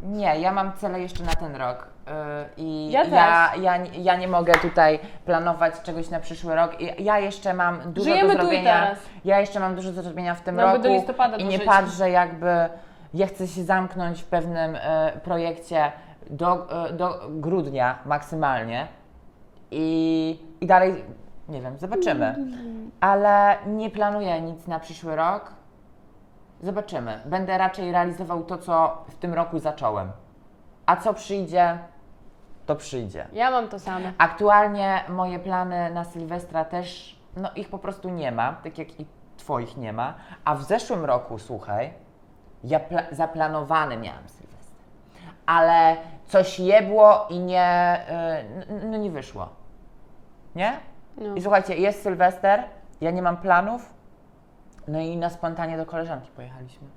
nie, 0.02 0.40
ja 0.40 0.52
mam 0.52 0.73
cele 0.73 1.00
jeszcze 1.00 1.25
na 1.25 1.32
ten 1.32 1.56
rok 1.56 1.88
yy, 2.06 2.12
i 2.56 2.90
Ja 2.90 3.04
ja, 3.04 3.50
ja, 3.61 3.76
ja 3.92 4.16
nie 4.16 4.28
mogę 4.28 4.52
tutaj 4.54 4.99
planować 5.25 5.75
czegoś 5.82 6.11
na 6.11 6.20
przyszły 6.20 6.54
rok. 6.54 6.80
I 6.80 7.04
ja 7.04 7.18
jeszcze 7.18 7.54
mam 7.54 7.92
dużo 7.92 8.11
Żyjemy 8.11 8.28
do 8.34 8.38
tu 8.40 8.47
i 8.47 8.49
zrobienia. 8.49 8.80
teraz. 8.80 8.99
Ja 9.25 9.40
jeszcze 9.40 9.60
mam 9.60 9.75
dużo 9.75 9.93
do 9.93 10.02
zrobienia 10.02 10.34
w 10.34 10.40
tym 10.40 10.54
Mamy 10.54 10.73
roku 10.73 10.88
i 11.38 11.45
nie 11.45 11.58
życia. 11.58 11.71
patrzę 11.71 12.10
jakby 12.10 12.69
ja 13.14 13.26
chcę 13.26 13.47
się 13.47 13.62
zamknąć 13.64 14.23
w 14.23 14.26
pewnym 14.26 14.76
e, 14.80 15.12
projekcie 15.25 15.93
do, 16.30 16.84
e, 16.88 16.93
do 16.93 17.21
grudnia 17.30 17.99
maksymalnie 18.06 18.86
i, 19.71 20.38
i 20.60 20.67
dalej 20.67 21.04
nie 21.49 21.62
wiem, 21.62 21.78
zobaczymy. 21.78 22.34
Ale 23.00 23.56
nie 23.67 23.90
planuję 23.90 24.40
nic 24.40 24.67
na 24.67 24.80
przyszły 24.80 25.17
rok. 25.17 25.52
Zobaczymy. 26.65 27.21
Będę 27.25 27.59
raczej 27.59 27.93
realizował 27.93 28.45
to, 28.45 28.59
co 28.59 29.05
w 29.09 29.15
tym 29.15 29.35
roku 29.35 29.59
zacząłem. 29.59 30.13
A 30.87 30.97
co 30.97 31.15
przyjdzie, 31.15 31.79
to 32.67 32.77
przyjdzie. 32.77 33.27
Ja 33.33 33.50
mam 33.50 33.69
to 33.69 33.79
samo. 33.79 34.07
Aktualnie 34.19 35.05
moje 35.09 35.39
plany 35.39 35.91
na 35.91 36.05
Sylwestra 36.05 36.65
też, 36.65 37.19
no 37.37 37.49
ich 37.57 37.69
po 37.69 37.79
prostu 37.79 38.09
nie 38.09 38.33
ma, 38.33 38.53
tak 38.53 38.79
jak 38.79 39.00
i 39.00 39.07
Twoich 39.37 39.77
nie 39.77 39.93
ma. 39.93 40.15
A 40.45 40.55
w 40.55 40.63
zeszłym 40.63 41.05
roku, 41.05 41.39
słuchaj, 41.39 41.93
ja 42.65 42.79
pla- 42.81 43.15
zaplanowany 43.15 43.97
miałam 43.97 44.29
Sylwester. 44.29 44.75
Ale 45.47 45.97
coś 46.27 46.61
jebło 46.61 47.27
i 47.31 47.39
nie, 47.39 47.99
y, 48.69 48.73
n- 48.73 48.91
no 48.91 48.97
nie 48.99 49.11
wyszło. 49.11 49.49
Nie? 50.55 50.73
No. 51.17 51.35
I 51.35 51.43
słuchajcie, 51.43 51.77
jest 51.77 52.03
Sylwester, 52.03 52.63
ja 53.00 53.11
nie 53.11 53.23
mam 53.23 53.37
planów, 53.37 53.94
no 54.88 55.00
i 55.00 55.16
na 55.16 55.30
spontanie 55.30 55.76
do 55.76 55.86
koleżanki 55.86 56.30
pojechaliśmy. 56.36 56.88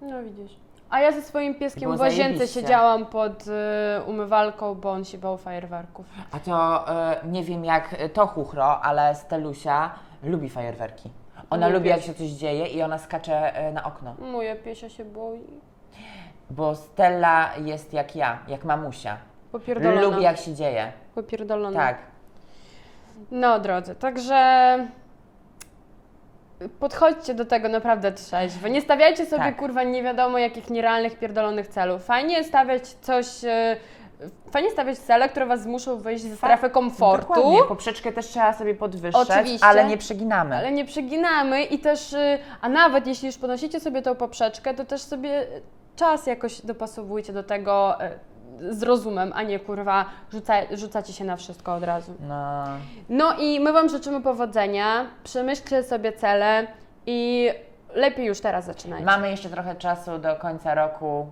No 0.00 0.22
widzisz. 0.22 0.56
A 0.90 1.00
ja 1.00 1.12
ze 1.12 1.22
swoim 1.22 1.54
pieskiem 1.54 1.82
Było 1.82 1.96
w 1.96 2.00
łazience 2.00 2.38
zajebiście. 2.38 2.60
siedziałam 2.60 3.06
pod 3.06 3.44
y, 3.46 3.50
umywalką, 4.06 4.74
bo 4.74 4.90
on 4.90 5.04
się 5.04 5.18
bał 5.18 5.36
fajerwerków. 5.38 6.06
A 6.32 6.38
to 6.38 6.84
y, 7.24 7.28
nie 7.28 7.44
wiem 7.44 7.64
jak 7.64 7.96
to 8.12 8.26
chuchro, 8.26 8.80
ale 8.80 9.14
Stelusia 9.14 9.90
lubi 10.22 10.48
fajerwerki. 10.48 11.10
Ona 11.50 11.68
lubi 11.68 11.88
jak 11.88 12.00
się 12.02 12.14
coś 12.14 12.28
dzieje 12.28 12.66
i 12.66 12.82
ona 12.82 12.98
skacze 12.98 13.68
y, 13.68 13.72
na 13.72 13.84
okno. 13.84 14.14
Moja 14.32 14.56
piesia 14.56 14.88
się 14.88 15.04
boi. 15.04 15.60
Bo 16.50 16.74
Stella 16.74 17.56
jest 17.56 17.92
jak 17.92 18.16
ja, 18.16 18.38
jak 18.48 18.64
mamusia. 18.64 19.16
Popierdolona. 19.52 20.00
Lubi 20.00 20.22
jak 20.22 20.36
się 20.36 20.54
dzieje. 20.54 20.92
Popierdolona. 21.14 21.78
Tak. 21.80 21.98
No 23.30 23.60
drodzy, 23.60 23.94
także 23.94 24.78
podchodźcie 26.80 27.34
do 27.34 27.44
tego 27.44 27.68
naprawdę 27.68 28.12
trzeźwo. 28.12 28.68
Nie 28.68 28.80
stawiajcie 28.80 29.26
sobie 29.26 29.42
Tak. 29.42 29.56
kurwa 29.56 29.82
nie 29.82 30.02
wiadomo 30.02 30.38
jakich 30.38 30.70
nierealnych, 30.70 31.18
pierdolonych 31.18 31.68
celów. 31.68 32.04
Fajnie 32.04 32.44
stawiać 32.44 32.88
coś, 32.88 33.26
e, 33.44 33.76
fajnie 34.50 34.70
stawiać 34.70 34.98
cele, 34.98 35.28
które 35.28 35.46
was 35.46 35.62
zmuszą 35.62 35.96
wyjść 35.96 36.24
ze 36.24 36.36
strefy 36.36 36.70
komfortu. 36.70 37.34
Dokładnie. 37.34 37.58
Poprzeczkę 37.68 38.12
też 38.12 38.26
trzeba 38.26 38.52
sobie 38.52 38.74
podwyższać, 38.74 39.30
Oczywiście. 39.30 39.66
ale 39.66 39.84
nie 39.84 39.98
przeginamy. 39.98 40.56
Ale 40.56 40.72
nie 40.72 40.84
przeginamy 40.84 41.64
i 41.64 41.78
też, 41.78 42.12
y, 42.12 42.38
a 42.60 42.68
nawet 42.68 43.06
jeśli 43.06 43.26
już 43.26 43.38
podnosicie 43.38 43.80
sobie 43.80 44.02
tą 44.02 44.14
poprzeczkę, 44.14 44.74
to 44.74 44.84
też 44.84 45.00
sobie 45.02 45.46
czas 45.96 46.26
jakoś 46.26 46.60
dopasowujcie 46.60 47.32
do 47.32 47.42
tego 47.42 47.94
y, 48.04 48.18
z 48.70 48.82
rozumem, 48.82 49.32
a 49.34 49.42
nie 49.42 49.58
kurwa 49.60 50.04
rzuca, 50.32 50.54
rzucacie 50.72 51.12
się 51.12 51.24
na 51.24 51.36
wszystko 51.36 51.74
od 51.74 51.82
razu. 51.84 52.14
No. 52.20 52.64
No 53.08 53.34
i 53.38 53.60
my 53.60 53.72
Wam 53.72 53.88
życzymy 53.88 54.20
powodzenia, 54.20 55.06
przemyślcie 55.24 55.82
sobie 55.82 56.12
cele 56.12 56.66
i 57.06 57.50
lepiej 57.94 58.26
już 58.26 58.40
teraz 58.40 58.64
zaczynajcie. 58.64 59.06
Mamy 59.06 59.30
jeszcze 59.30 59.48
trochę 59.48 59.74
czasu 59.74 60.18
do 60.18 60.36
końca 60.36 60.74
roku. 60.74 61.26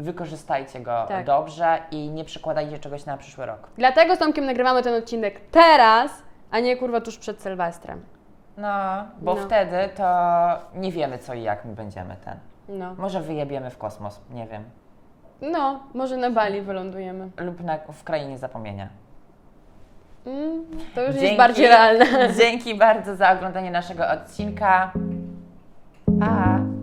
Wykorzystajcie 0.00 0.80
go 0.80 1.04
Tak. 1.08 1.26
dobrze 1.26 1.78
i 1.90 2.10
nie 2.10 2.24
przekładajcie 2.24 2.78
czegoś 2.78 3.04
na 3.06 3.16
przyszły 3.16 3.46
rok. 3.46 3.68
Dlatego 3.78 4.16
z 4.16 4.18
Tomkiem 4.18 4.46
nagrywamy 4.46 4.82
ten 4.82 4.94
odcinek 4.94 5.40
teraz, 5.50 6.10
a 6.50 6.60
nie 6.60 6.76
kurwa 6.76 7.00
tuż 7.00 7.18
przed 7.18 7.42
Sylwestrem. 7.42 8.02
No, 8.56 8.68
bo 9.20 9.34
No. 9.34 9.40
wtedy 9.40 9.76
to 9.96 10.04
nie 10.74 10.92
wiemy 10.92 11.18
co 11.18 11.34
i 11.34 11.42
jak 11.42 11.64
my 11.64 11.72
będziemy 11.74 12.16
ten. 12.24 12.38
No. 12.68 12.94
Może 12.94 13.20
wyjebiemy 13.20 13.70
w 13.70 13.78
kosmos, 13.78 14.20
nie 14.30 14.46
wiem. 14.46 14.64
No, 15.40 15.80
może 15.94 16.16
na 16.16 16.30
Bali 16.30 16.60
wylądujemy. 16.60 17.30
Lub 17.36 17.60
na, 17.60 17.78
w 17.78 18.04
krainie 18.04 18.38
zapomnienia. 18.38 18.88
Mm, 20.26 20.64
to 20.94 21.02
już 21.02 21.16
jest 21.16 21.36
bardziej 21.36 21.66
realne. 21.66 22.06
Dzięki 22.40 22.74
bardzo 22.74 23.16
za 23.16 23.32
oglądanie 23.32 23.70
naszego 23.70 24.08
odcinka. 24.08 24.92
Pa! 26.20 26.77